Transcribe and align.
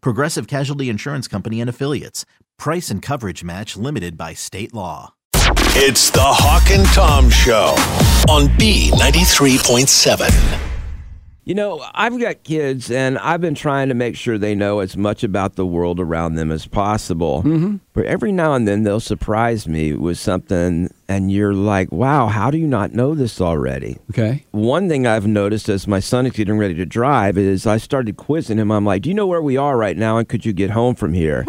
Progressive 0.00 0.46
Casualty 0.46 0.88
Insurance 0.88 1.28
Company 1.28 1.60
and 1.60 1.70
Affiliates. 1.70 2.24
Price 2.58 2.90
and 2.90 3.02
coverage 3.02 3.44
match 3.44 3.76
limited 3.76 4.16
by 4.16 4.32
state 4.34 4.74
law. 4.74 5.14
It's 5.74 6.10
the 6.10 6.22
Hawk 6.22 6.70
and 6.70 6.86
Tom 6.88 7.30
Show 7.30 7.74
on 8.28 8.48
B93.7. 8.58 10.75
You 11.46 11.54
know, 11.54 11.80
I've 11.94 12.18
got 12.20 12.42
kids, 12.42 12.90
and 12.90 13.18
I've 13.18 13.40
been 13.40 13.54
trying 13.54 13.88
to 13.88 13.94
make 13.94 14.16
sure 14.16 14.36
they 14.36 14.56
know 14.56 14.80
as 14.80 14.96
much 14.96 15.22
about 15.22 15.54
the 15.54 15.64
world 15.64 16.00
around 16.00 16.34
them 16.34 16.50
as 16.50 16.66
possible. 16.66 17.44
Mm-hmm. 17.44 17.76
But 17.92 18.06
every 18.06 18.32
now 18.32 18.54
and 18.54 18.66
then 18.66 18.82
they'll 18.82 18.98
surprise 18.98 19.68
me 19.68 19.92
with 19.92 20.18
something, 20.18 20.92
and 21.08 21.30
you're 21.30 21.54
like, 21.54 21.92
wow, 21.92 22.26
how 22.26 22.50
do 22.50 22.58
you 22.58 22.66
not 22.66 22.94
know 22.94 23.14
this 23.14 23.40
already? 23.40 23.96
Okay. 24.10 24.44
One 24.50 24.88
thing 24.88 25.06
I've 25.06 25.28
noticed 25.28 25.68
as 25.68 25.86
my 25.86 26.00
son 26.00 26.26
is 26.26 26.32
getting 26.32 26.58
ready 26.58 26.74
to 26.74 26.84
drive 26.84 27.38
is 27.38 27.64
I 27.64 27.76
started 27.76 28.16
quizzing 28.16 28.58
him. 28.58 28.72
I'm 28.72 28.84
like, 28.84 29.02
do 29.02 29.08
you 29.08 29.14
know 29.14 29.28
where 29.28 29.40
we 29.40 29.56
are 29.56 29.76
right 29.76 29.96
now, 29.96 30.18
and 30.18 30.28
could 30.28 30.44
you 30.44 30.52
get 30.52 30.70
home 30.70 30.96
from 30.96 31.14
here? 31.14 31.46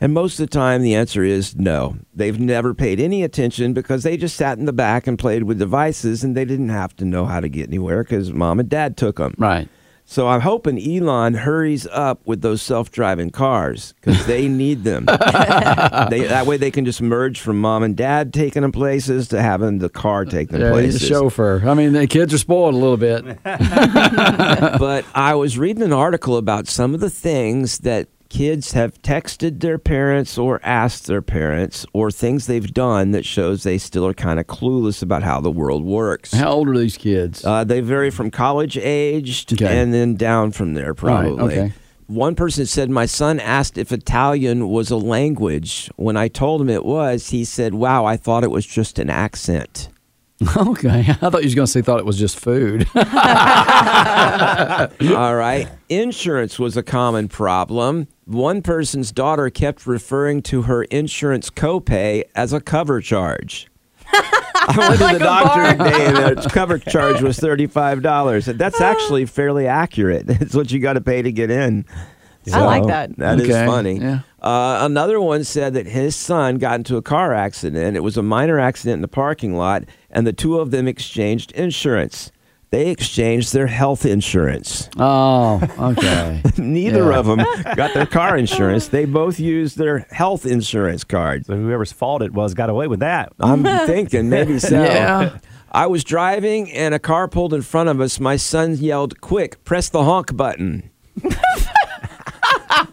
And 0.00 0.14
most 0.14 0.38
of 0.38 0.48
the 0.48 0.52
time, 0.54 0.82
the 0.82 0.94
answer 0.94 1.24
is 1.24 1.56
no. 1.56 1.96
They've 2.14 2.38
never 2.38 2.72
paid 2.72 3.00
any 3.00 3.22
attention 3.24 3.72
because 3.72 4.04
they 4.04 4.16
just 4.16 4.36
sat 4.36 4.56
in 4.58 4.64
the 4.64 4.72
back 4.72 5.06
and 5.06 5.18
played 5.18 5.42
with 5.42 5.58
devices 5.58 6.22
and 6.22 6.36
they 6.36 6.44
didn't 6.44 6.68
have 6.68 6.94
to 6.96 7.04
know 7.04 7.26
how 7.26 7.40
to 7.40 7.48
get 7.48 7.68
anywhere 7.68 8.04
because 8.04 8.32
mom 8.32 8.60
and 8.60 8.68
dad 8.68 8.96
took 8.96 9.16
them. 9.16 9.34
Right. 9.38 9.68
So 10.10 10.26
I'm 10.28 10.40
hoping 10.40 10.78
Elon 10.80 11.34
hurries 11.34 11.86
up 11.88 12.22
with 12.26 12.40
those 12.40 12.62
self-driving 12.62 13.28
cars 13.30 13.92
because 14.00 14.24
they 14.26 14.48
need 14.48 14.82
them. 14.84 15.04
they, 15.06 16.26
that 16.28 16.44
way 16.46 16.56
they 16.56 16.70
can 16.70 16.86
just 16.86 17.02
merge 17.02 17.40
from 17.40 17.60
mom 17.60 17.82
and 17.82 17.94
dad 17.94 18.32
taking 18.32 18.62
them 18.62 18.72
places 18.72 19.28
to 19.28 19.42
having 19.42 19.80
the 19.80 19.90
car 19.90 20.24
take 20.24 20.48
them 20.48 20.62
Yeah, 20.62 20.70
places. 20.70 21.00
he's 21.02 21.10
a 21.10 21.14
chauffeur. 21.14 21.62
I 21.68 21.74
mean, 21.74 21.92
the 21.92 22.06
kids 22.06 22.32
are 22.32 22.38
spoiled 22.38 22.72
a 22.74 22.78
little 22.78 22.96
bit. 22.96 23.42
but 23.42 25.04
I 25.14 25.34
was 25.34 25.58
reading 25.58 25.82
an 25.82 25.92
article 25.92 26.36
about 26.38 26.68
some 26.68 26.94
of 26.94 27.00
the 27.00 27.10
things 27.10 27.78
that 27.80 28.08
kids 28.28 28.72
have 28.72 29.00
texted 29.02 29.60
their 29.60 29.78
parents 29.78 30.36
or 30.36 30.60
asked 30.62 31.06
their 31.06 31.22
parents 31.22 31.86
or 31.92 32.10
things 32.10 32.46
they've 32.46 32.72
done 32.74 33.10
that 33.12 33.24
shows 33.24 33.62
they 33.62 33.78
still 33.78 34.06
are 34.06 34.12
kind 34.14 34.38
of 34.38 34.46
clueless 34.46 35.02
about 35.02 35.22
how 35.22 35.40
the 35.40 35.50
world 35.50 35.82
works. 35.84 36.32
How 36.32 36.50
old 36.52 36.68
are 36.68 36.76
these 36.78 36.96
kids? 36.98 37.44
Uh, 37.44 37.64
they 37.64 37.80
vary 37.80 38.10
from 38.10 38.30
college 38.30 38.76
aged 38.76 39.54
Okay. 39.54 39.78
and 39.80 39.94
then 39.94 40.14
down 40.16 40.50
from 40.52 40.74
there, 40.74 40.92
probably. 40.94 41.40
okay. 41.42 41.72
One 42.06 42.34
person 42.34 42.64
said, 42.64 42.88
My 42.90 43.04
son 43.06 43.38
asked 43.40 43.76
if 43.76 43.92
Italian 43.92 44.68
was 44.68 44.90
a 44.90 44.96
language. 44.96 45.90
When 45.96 46.16
I 46.16 46.28
told 46.28 46.60
him 46.62 46.70
it 46.70 46.84
was, 46.84 47.28
he 47.30 47.44
said, 47.44 47.74
Wow, 47.74 48.04
I 48.06 48.16
thought 48.16 48.44
it 48.44 48.50
was 48.50 48.64
just 48.66 48.98
an 48.98 49.10
accent. 49.10 49.88
okay. 50.56 51.00
I 51.08 51.12
thought 51.14 51.42
you 51.42 51.46
was 51.48 51.54
going 51.54 51.66
to 51.66 51.72
say 51.72 51.82
thought 51.82 51.98
it 51.98 52.06
was 52.06 52.18
just 52.18 52.38
food. 52.38 52.86
All 52.94 53.02
right. 55.34 55.68
Insurance 55.88 56.58
was 56.58 56.76
a 56.76 56.82
common 56.82 57.28
problem. 57.28 58.06
One 58.28 58.60
person's 58.60 59.10
daughter 59.10 59.48
kept 59.48 59.86
referring 59.86 60.42
to 60.42 60.62
her 60.62 60.82
insurance 60.84 61.48
copay 61.48 62.24
as 62.34 62.52
a 62.52 62.60
cover 62.60 63.00
charge. 63.00 63.68
I 64.12 64.74
went 64.76 64.98
to 64.98 65.18
the 65.18 65.18
doctor 65.18 65.72
today 65.82 66.06
and 66.06 66.16
the 66.36 66.50
cover 66.50 66.78
charge 66.78 67.22
was 67.22 67.38
$35. 67.38 68.58
That's 68.58 68.82
actually 68.82 69.24
fairly 69.24 69.66
accurate. 69.66 70.26
It's 70.42 70.54
what 70.54 70.70
you 70.70 70.78
got 70.78 70.92
to 70.94 71.00
pay 71.00 71.22
to 71.22 71.32
get 71.32 71.50
in. 71.50 71.86
I 72.52 72.60
like 72.64 72.82
So, 72.82 72.88
that. 72.88 73.16
That 73.16 73.40
is 73.40 73.48
Okay, 73.48 73.66
funny. 73.66 73.98
yeah. 73.98 74.20
Uh, 74.42 74.78
another 74.82 75.20
one 75.20 75.42
said 75.44 75.72
that 75.74 75.86
his 75.86 76.14
son 76.14 76.58
got 76.58 76.76
into 76.76 76.96
a 76.98 77.02
car 77.02 77.32
accident. 77.34 77.96
It 77.96 78.00
was 78.00 78.16
a 78.18 78.22
minor 78.22 78.58
accident 78.58 78.94
in 78.96 79.02
the 79.02 79.08
parking 79.08 79.56
lot, 79.56 79.84
and 80.10 80.26
the 80.26 80.32
two 80.32 80.58
of 80.58 80.70
them 80.70 80.86
exchanged 80.86 81.50
insurance. 81.52 82.30
They 82.70 82.90
exchanged 82.90 83.54
their 83.54 83.66
health 83.66 84.04
insurance. 84.04 84.90
oh, 84.98 85.60
okay. 85.96 86.42
Neither 86.58 87.10
Yeah. 87.10 87.18
of 87.18 87.26
them 87.26 87.38
got 87.76 87.94
their 87.94 88.04
car 88.04 88.36
insurance. 88.36 88.88
They 88.88 89.06
both 89.06 89.40
used 89.40 89.78
their 89.78 90.00
health 90.10 90.44
insurance 90.44 91.02
card. 91.02 91.46
So 91.46 91.56
whoever's 91.56 91.92
fault 91.92 92.20
it 92.20 92.32
was 92.34 92.52
got 92.52 92.68
away 92.68 92.86
with 92.86 93.00
that. 93.00 93.32
I'm 93.40 93.62
thinking 93.86 94.28
maybe 94.28 94.58
so. 94.58 94.82
Yeah. 94.82 95.38
I 95.72 95.86
was 95.86 96.02
driving 96.04 96.70
and 96.72 96.94
a 96.94 96.98
car 96.98 97.28
pulled 97.28 97.52
in 97.54 97.60
front 97.62 97.88
of 97.90 98.00
us. 98.00 98.18
My 98.20 98.36
son 98.36 98.74
yelled, 98.76 99.20
"Quick, 99.20 99.62
press 99.64 99.88
the 99.90 100.02
honk 100.04 100.34
button." 100.36 100.90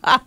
I 0.04 0.20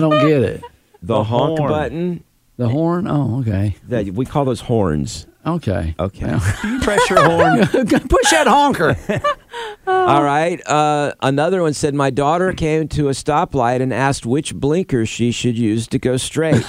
don't 0.00 0.10
get 0.26 0.42
it. 0.42 0.62
The, 1.02 1.22
honk 1.24 1.58
horn. 1.58 1.70
button. 1.70 2.24
The 2.56 2.68
horn? 2.68 3.06
Oh, 3.06 3.40
okay. 3.40 3.76
That 3.88 4.06
we 4.06 4.24
call 4.24 4.44
those 4.44 4.60
horns. 4.62 5.26
Okay. 5.46 5.94
Okay. 5.98 6.38
Pressure 6.82 7.22
horn. 7.24 7.66
Push 7.68 8.30
that 8.30 8.46
honker. 8.46 8.94
All 9.86 10.22
right. 10.22 10.60
Uh, 10.66 11.12
another 11.22 11.62
one 11.62 11.72
said, 11.72 11.94
My 11.94 12.10
daughter 12.10 12.52
came 12.52 12.88
to 12.88 13.08
a 13.08 13.12
stoplight 13.12 13.80
and 13.80 13.92
asked 13.92 14.26
which 14.26 14.54
blinker 14.54 15.06
she 15.06 15.32
should 15.32 15.56
use 15.56 15.86
to 15.88 15.98
go 15.98 16.16
straight. 16.18 16.62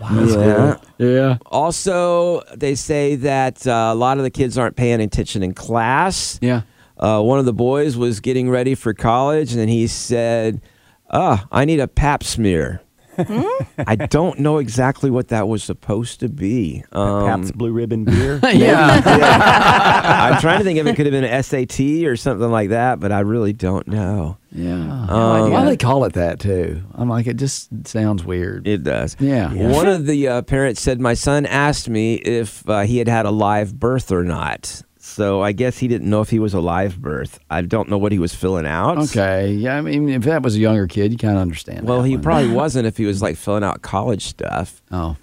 yeah. 0.00 0.76
Yeah. 0.98 1.38
Also, 1.46 2.42
they 2.54 2.74
say 2.74 3.16
that 3.16 3.66
uh, 3.66 3.90
a 3.92 3.94
lot 3.94 4.16
of 4.18 4.24
the 4.24 4.30
kids 4.30 4.56
aren't 4.56 4.76
paying 4.76 5.00
attention 5.00 5.42
in 5.42 5.52
class. 5.54 6.38
Yeah. 6.40 6.62
Uh, 6.96 7.20
one 7.22 7.38
of 7.38 7.44
the 7.44 7.52
boys 7.52 7.96
was 7.96 8.20
getting 8.20 8.48
ready 8.48 8.74
for 8.74 8.94
college, 8.94 9.54
and 9.54 9.68
he 9.68 9.86
said, 9.86 10.60
"Ah, 11.10 11.46
I 11.50 11.64
need 11.64 11.80
a 11.80 11.88
Pap 11.88 12.22
smear." 12.22 12.80
I 13.18 13.96
don't 13.96 14.38
know 14.38 14.58
exactly 14.58 15.10
what 15.10 15.28
that 15.28 15.48
was 15.48 15.62
supposed 15.62 16.20
to 16.20 16.28
be. 16.28 16.84
Um, 16.92 17.26
Pabst 17.26 17.56
Blue 17.56 17.72
Ribbon 17.72 18.04
beer. 18.04 18.40
Yeah. 18.52 19.00
I'm 20.34 20.40
trying 20.40 20.58
to 20.58 20.64
think 20.64 20.78
if 20.78 20.86
it 20.86 20.94
could 20.96 21.06
have 21.06 21.12
been 21.12 21.24
an 21.24 21.42
SAT 21.42 21.80
or 22.06 22.16
something 22.16 22.50
like 22.50 22.68
that, 22.70 23.00
but 23.00 23.10
I 23.12 23.20
really 23.20 23.52
don't 23.52 23.86
know. 23.88 24.36
Yeah. 24.52 25.06
Um, 25.08 25.50
Why 25.50 25.62
do 25.62 25.66
they 25.70 25.76
call 25.76 26.04
it 26.04 26.12
that 26.14 26.38
too? 26.38 26.82
I'm 26.94 27.08
like, 27.08 27.26
it 27.26 27.36
just 27.36 27.70
sounds 27.86 28.24
weird. 28.24 28.66
It 28.68 28.82
does. 28.84 29.16
Yeah. 29.18 29.52
One 29.52 29.88
of 29.88 30.06
the 30.06 30.28
uh, 30.28 30.42
parents 30.42 30.80
said, 30.82 31.00
My 31.00 31.14
son 31.14 31.46
asked 31.46 31.88
me 31.88 32.14
if 32.16 32.68
uh, 32.68 32.82
he 32.82 32.98
had 32.98 33.08
had 33.08 33.26
a 33.26 33.30
live 33.30 33.78
birth 33.78 34.12
or 34.12 34.22
not. 34.24 34.82
So 35.04 35.42
I 35.42 35.50
guess 35.50 35.78
he 35.78 35.88
didn't 35.88 36.08
know 36.08 36.20
if 36.20 36.30
he 36.30 36.38
was 36.38 36.54
a 36.54 36.60
live 36.60 36.96
birth. 37.02 37.40
I 37.50 37.62
don't 37.62 37.88
know 37.88 37.98
what 37.98 38.12
he 38.12 38.20
was 38.20 38.32
filling 38.32 38.66
out. 38.66 38.98
Okay. 38.98 39.52
Yeah. 39.52 39.76
I 39.76 39.80
mean, 39.80 40.08
if 40.08 40.22
that 40.22 40.42
was 40.42 40.54
a 40.54 40.60
younger 40.60 40.86
kid, 40.86 41.10
you 41.10 41.18
kind 41.18 41.34
of 41.34 41.42
understand. 41.42 41.88
Well, 41.88 42.02
that 42.02 42.08
he 42.08 42.14
one. 42.14 42.22
probably 42.22 42.52
wasn't 42.52 42.86
if 42.86 42.98
he 42.98 43.04
was 43.04 43.20
like 43.20 43.36
filling 43.36 43.64
out 43.64 43.82
college 43.82 44.26
stuff. 44.26 44.80
Oh. 44.92 45.16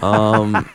Um, 0.00 0.70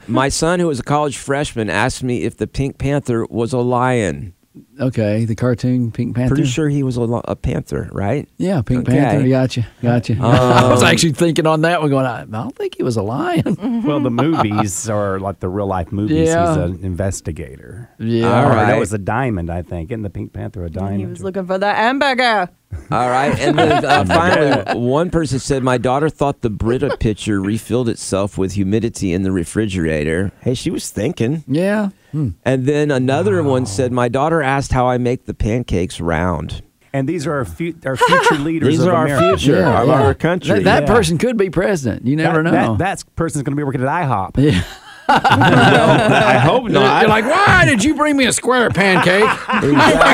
my 0.08 0.30
son, 0.30 0.58
who 0.58 0.68
was 0.68 0.80
a 0.80 0.82
college 0.82 1.18
freshman, 1.18 1.68
asked 1.68 2.02
me 2.02 2.22
if 2.22 2.38
the 2.38 2.46
Pink 2.46 2.78
Panther 2.78 3.26
was 3.26 3.52
a 3.52 3.58
lion. 3.58 4.32
Okay. 4.80 5.24
The 5.24 5.34
cartoon 5.34 5.90
Pink 5.92 6.14
Panther. 6.16 6.34
Pretty 6.34 6.48
sure 6.48 6.68
he 6.68 6.82
was 6.82 6.96
a, 6.96 7.00
a 7.02 7.34
panther, 7.36 7.88
right? 7.92 8.28
Yeah, 8.36 8.62
Pink 8.62 8.88
Okay. 8.88 8.96
Panther. 8.98 9.28
Gotcha. 9.28 9.66
Gotcha. 9.82 10.12
I 10.20 10.68
was 10.70 10.82
Um, 10.82 10.88
actually 10.88 11.12
thinking 11.12 11.46
on 11.46 11.62
that 11.62 11.80
one, 11.80 11.90
going, 11.90 12.06
I, 12.06 12.22
I 12.22 12.24
don't 12.24 12.54
think 12.54 12.76
he 12.76 12.82
was 12.82 12.96
a 12.96 13.02
lion. 13.02 13.82
well, 13.84 14.00
the 14.00 14.10
movies 14.10 14.88
are 14.88 15.18
like 15.20 15.40
the 15.40 15.48
real 15.48 15.66
life 15.66 15.90
movies. 15.92 16.28
Yeah. 16.28 16.48
He's 16.48 16.56
an 16.56 16.84
investigator. 16.84 17.90
yeah. 17.98 18.42
All 18.44 18.50
Or. 18.52 18.54
That 18.54 18.78
was 18.78 18.92
a 18.92 18.98
diamond, 18.98 19.50
I 19.50 19.62
think. 19.62 19.90
Isn't 19.90 20.02
the 20.02 20.10
Pink 20.10 20.32
Panther 20.32 20.64
a 20.64 20.70
diamond? 20.70 21.00
He 21.00 21.06
was 21.06 21.22
looking 21.22 21.46
for 21.46 21.58
the 21.58 21.72
hamburger. 21.72 22.48
All 22.90 23.08
right. 23.08 23.38
And 23.40 23.58
then 23.58 23.82
uh, 23.84 24.04
finally, 24.06 24.78
one 24.78 25.08
person 25.10 25.38
said, 25.38 25.62
My 25.62 25.78
daughter 25.78 26.10
thought 26.10 26.42
the 26.42 26.50
Brita 26.50 26.96
pitcher 26.98 27.40
refilled 27.40 27.88
itself 27.88 28.36
with 28.36 28.52
humidity 28.52 29.12
in 29.14 29.22
the 29.22 29.32
refrigerator. 29.32 30.32
Hey, 30.40 30.52
she 30.54 30.70
was 30.70 30.90
thinking. 30.90 31.44
Yeah. 31.48 31.90
Hmm. 32.12 32.30
And 32.44 32.66
then 32.66 32.90
another 32.90 33.42
one 33.42 33.64
said, 33.66 33.90
My 33.90 34.08
daughter 34.08 34.42
asked 34.42 34.67
how 34.72 34.86
I 34.88 34.98
make 34.98 35.24
the 35.26 35.34
pancakes 35.34 36.00
round. 36.00 36.62
And 36.92 37.06
these 37.08 37.26
are 37.26 37.34
our, 37.34 37.44
fu- 37.44 37.74
our 37.84 37.96
future 37.98 38.36
leaders 38.36 38.68
These 38.70 38.80
of 38.80 38.88
are 38.88 38.94
our 38.96 39.06
America. 39.06 39.36
future 39.38 39.58
Yeah, 39.60 39.82
of 39.82 39.88
yeah. 39.88 40.02
our 40.02 40.14
country. 40.14 40.54
That, 40.54 40.64
that 40.64 40.82
Yeah. 40.88 40.94
person 40.94 41.18
could 41.18 41.36
be 41.36 41.50
president. 41.50 42.06
You 42.06 42.16
never 42.16 42.42
That, 42.42 42.50
know. 42.52 42.76
that, 42.76 43.02
that 43.02 43.16
person's 43.16 43.42
going 43.44 43.52
to 43.56 43.60
be 43.60 43.64
working 43.64 43.82
at 43.82 43.88
IHOP. 43.88 44.36
yeah. 44.52 44.62
I 45.10 46.38
hope 46.38 46.64
not. 46.68 47.00
You're 47.00 47.08
like, 47.08 47.24
why 47.24 47.64
did 47.64 47.82
you 47.82 47.94
bring 47.94 48.14
me 48.16 48.26
a 48.26 48.32
square 48.32 48.68
pancake? 48.68 49.24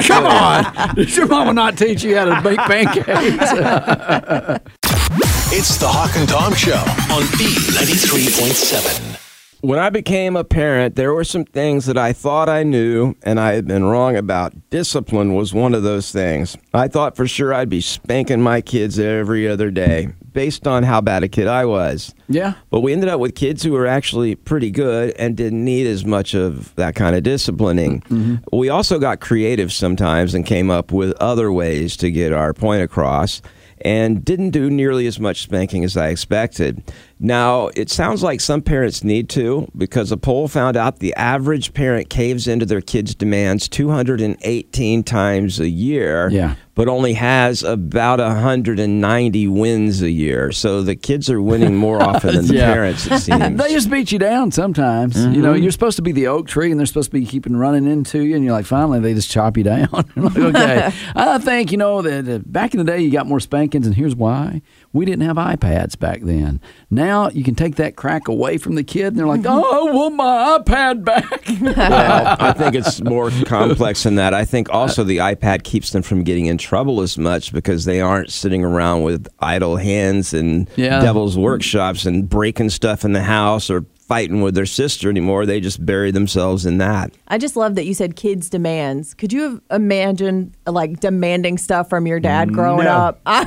Come 0.07 0.27
on. 0.27 0.95
Did 0.95 1.17
your 1.17 1.27
mama 1.27 1.53
not 1.53 1.77
teach 1.77 2.05
you 2.05 2.17
how 2.17 2.27
to 2.27 2.41
make 2.49 2.59
pancakes? 2.61 3.07
It's 5.53 5.77
the 5.79 5.89
Hawk 5.89 6.17
and 6.17 6.29
Tom 6.29 6.55
Show 6.55 6.75
on 7.13 7.23
B93.7. 7.39 9.14
When 9.65 9.79
I 9.79 9.89
became 9.89 10.37
a 10.37 10.45
parent, 10.45 10.95
there 10.95 11.15
were 11.15 11.25
some 11.25 11.47
things 11.47 11.87
that 11.87 11.97
I 11.97 12.13
thought 12.13 12.51
I 12.51 12.65
knew 12.65 13.15
and 13.23 13.41
I 13.41 13.55
had 13.55 13.67
been 13.67 13.85
wrong 13.85 14.15
about. 14.15 14.53
Discipline 14.69 15.33
was 15.33 15.55
one 15.55 15.73
of 15.73 15.83
those 15.83 16.13
things. 16.13 16.59
I 16.75 16.87
thought 16.87 17.17
for 17.17 17.27
sure 17.27 17.55
I'd 17.55 17.71
be 17.71 17.81
spanking 17.81 18.43
my 18.43 18.61
kids 18.61 18.99
every 18.99 19.49
other 19.49 19.71
day 19.71 20.09
based 20.35 20.67
on 20.67 20.83
how 20.83 21.01
bad 21.01 21.23
a 21.23 21.29
kid 21.29 21.47
I 21.47 21.65
was. 21.65 22.15
yeah. 22.29 22.55
But 22.71 22.81
we 22.81 22.93
ended 22.93 23.09
up 23.09 23.21
with 23.21 23.35
kids 23.35 23.63
who 23.63 23.73
were 23.73 23.87
actually 23.87 24.35
pretty 24.35 24.71
good 24.71 25.15
and 25.17 25.37
didn't 25.37 25.65
need 25.65 25.87
as 25.87 26.05
much 26.05 26.35
of 26.35 26.75
that 26.75 26.95
kind 26.95 27.17
of 27.17 27.23
disciplining. 27.23 28.01
Mm-hmm. 28.03 28.35
We 28.57 28.69
also 28.69 28.99
got 28.99 29.21
creative 29.21 29.73
sometimes 29.73 30.35
and 30.35 30.45
came 30.45 30.71
up 30.71 30.93
with 30.93 31.13
other 31.21 31.51
ways 31.51 31.97
to 31.99 32.11
get 32.11 32.33
our 32.33 32.53
point 32.53 32.83
across 32.83 33.41
and 33.81 34.25
didn't 34.25 34.51
do 34.51 34.71
nearly 34.71 35.07
as 35.07 35.21
much 35.21 35.43
spanking 35.43 35.85
as 35.85 35.97
I 35.97 36.09
expected. 36.09 36.83
Now, 37.21 37.69
it 37.77 37.91
sounds 37.91 38.23
like 38.23 38.41
some 38.41 38.63
parents 38.63 39.05
need 39.05 39.29
to 39.31 39.69
because 39.77 40.11
a 40.11 40.17
poll 40.17 40.49
found 40.49 40.77
out 40.77 41.01
the 41.01 41.15
average 41.17 41.75
parent 41.75 42.09
caves 42.09 42.49
into 42.49 42.65
their 42.67 42.81
kids' 42.81 43.15
demands 43.15 43.69
218 43.69 45.03
times 45.03 45.61
a 45.61 45.69
year 45.69 46.29
Yeah. 46.31 46.55
But 46.75 46.89
only 46.89 47.15
has 47.15 47.63
about 47.63 48.19
190 48.19 49.49
wins 49.49 50.03
a 50.03 50.11
year. 50.11 50.51
So 50.53 50.83
the 50.83 50.97
kids 50.97 51.31
are 51.31 51.41
winning 51.41 51.77
more 51.77 52.03
often 52.03 52.35
than 52.35 52.47
the 52.47 52.55
Yeah. 52.55 52.73
parents, 52.73 53.07
it 53.07 53.19
seems. 53.21 53.59
They 53.61 53.73
just 53.73 53.91
beat 53.91 54.11
you 54.13 54.19
down 54.19 54.51
sometimes. 54.51 55.17
You 55.17 55.41
know, 55.43 55.53
mm-hmm. 55.53 55.63
you're 55.63 55.73
supposed 55.73 55.97
to 55.97 56.03
be 56.03 56.13
the 56.13 56.27
oak 56.27 56.49
tree 56.49 56.71
and 56.71 56.79
they're 56.79 56.87
supposed 56.87 57.11
to 57.11 57.19
be 57.19 57.25
keeping 57.25 57.57
running 57.57 57.87
into 57.87 58.21
you. 58.23 58.35
And 58.35 58.45
you're 58.45 58.53
like, 58.53 58.67
finally, 58.67 59.01
they 59.01 59.15
just 59.15 59.31
chop 59.31 59.57
you 59.57 59.65
down. 59.65 59.89
Like, 60.25 60.39
okay. 60.39 60.93
I 61.15 61.39
think, 61.39 61.71
you 61.71 61.77
know, 61.77 62.01
that 62.01 62.51
back 62.51 62.73
in 62.73 62.79
the 62.79 62.85
day, 62.85 63.01
you 63.01 63.11
got 63.11 63.27
more 63.27 63.41
spankings. 63.41 63.87
And 63.87 63.95
here's 63.95 64.17
why 64.17 64.63
we 64.95 65.05
didn't 65.05 65.27
have 65.27 65.37
iPads 65.37 65.99
back 65.99 66.23
then. 66.23 66.61
Now 66.89 67.29
you 67.29 67.45
can 67.45 67.55
take 67.55 67.75
that 67.77 67.97
crack 67.97 68.29
away 68.29 68.57
from 68.59 68.77
the 68.77 68.85
kid 68.85 69.09
and 69.09 69.19
they're 69.19 69.27
like, 69.27 69.41
mm-hmm. 69.41 69.61
oh, 69.63 69.89
I 69.89 69.93
want 69.93 70.15
my 70.15 70.59
iPad 70.59 71.05
back. 71.05 71.31
well, 71.61 72.37
I 72.41 72.53
think 72.53 72.75
it's 72.75 73.03
more 73.03 73.31
complex 73.45 74.05
than 74.05 74.15
that. 74.15 74.33
I 74.33 74.45
think 74.45 74.71
also 74.71 75.03
uh, 75.03 75.05
the 75.05 75.19
iPad 75.19 75.65
keeps 75.65 75.91
them 75.91 76.03
from 76.03 76.23
getting 76.23 76.47
in 76.47 76.59
trouble 76.65 77.01
as 77.03 77.17
much 77.19 77.53
because 77.53 77.85
they 77.85 78.01
aren't 78.01 78.33
sitting 78.33 78.65
around 78.65 79.03
with 79.03 79.29
idle 79.41 79.77
hands 79.77 80.33
and 80.35 80.69
Yeah. 80.77 81.01
devil's 81.01 81.37
workshops 81.39 82.07
and 82.07 82.29
breaking 82.29 82.71
stuff 82.71 83.05
in 83.05 83.13
the 83.13 83.23
house 83.23 83.69
or 83.71 83.85
fighting 84.09 84.43
with 84.43 84.55
their 84.55 84.67
sister 84.67 85.09
anymore. 85.09 85.47
They 85.47 85.61
just 85.61 85.85
bury 85.85 86.11
themselves 86.11 86.67
in 86.67 86.79
that. 86.79 87.13
I 87.29 87.39
just 87.39 87.57
love 87.57 87.75
that 87.77 87.87
you 87.87 87.95
said 87.95 88.17
kids' 88.17 88.51
demands. 88.51 89.15
Could 89.15 89.33
you 89.33 89.43
have 89.43 89.61
imagined 89.71 90.53
like 90.67 91.01
demanding 91.01 91.57
stuff 91.59 91.89
from 91.89 92.07
your 92.07 92.21
dad 92.21 92.53
growing 92.53 92.85
No. 92.85 92.91
up? 92.91 93.21
I, 93.27 93.47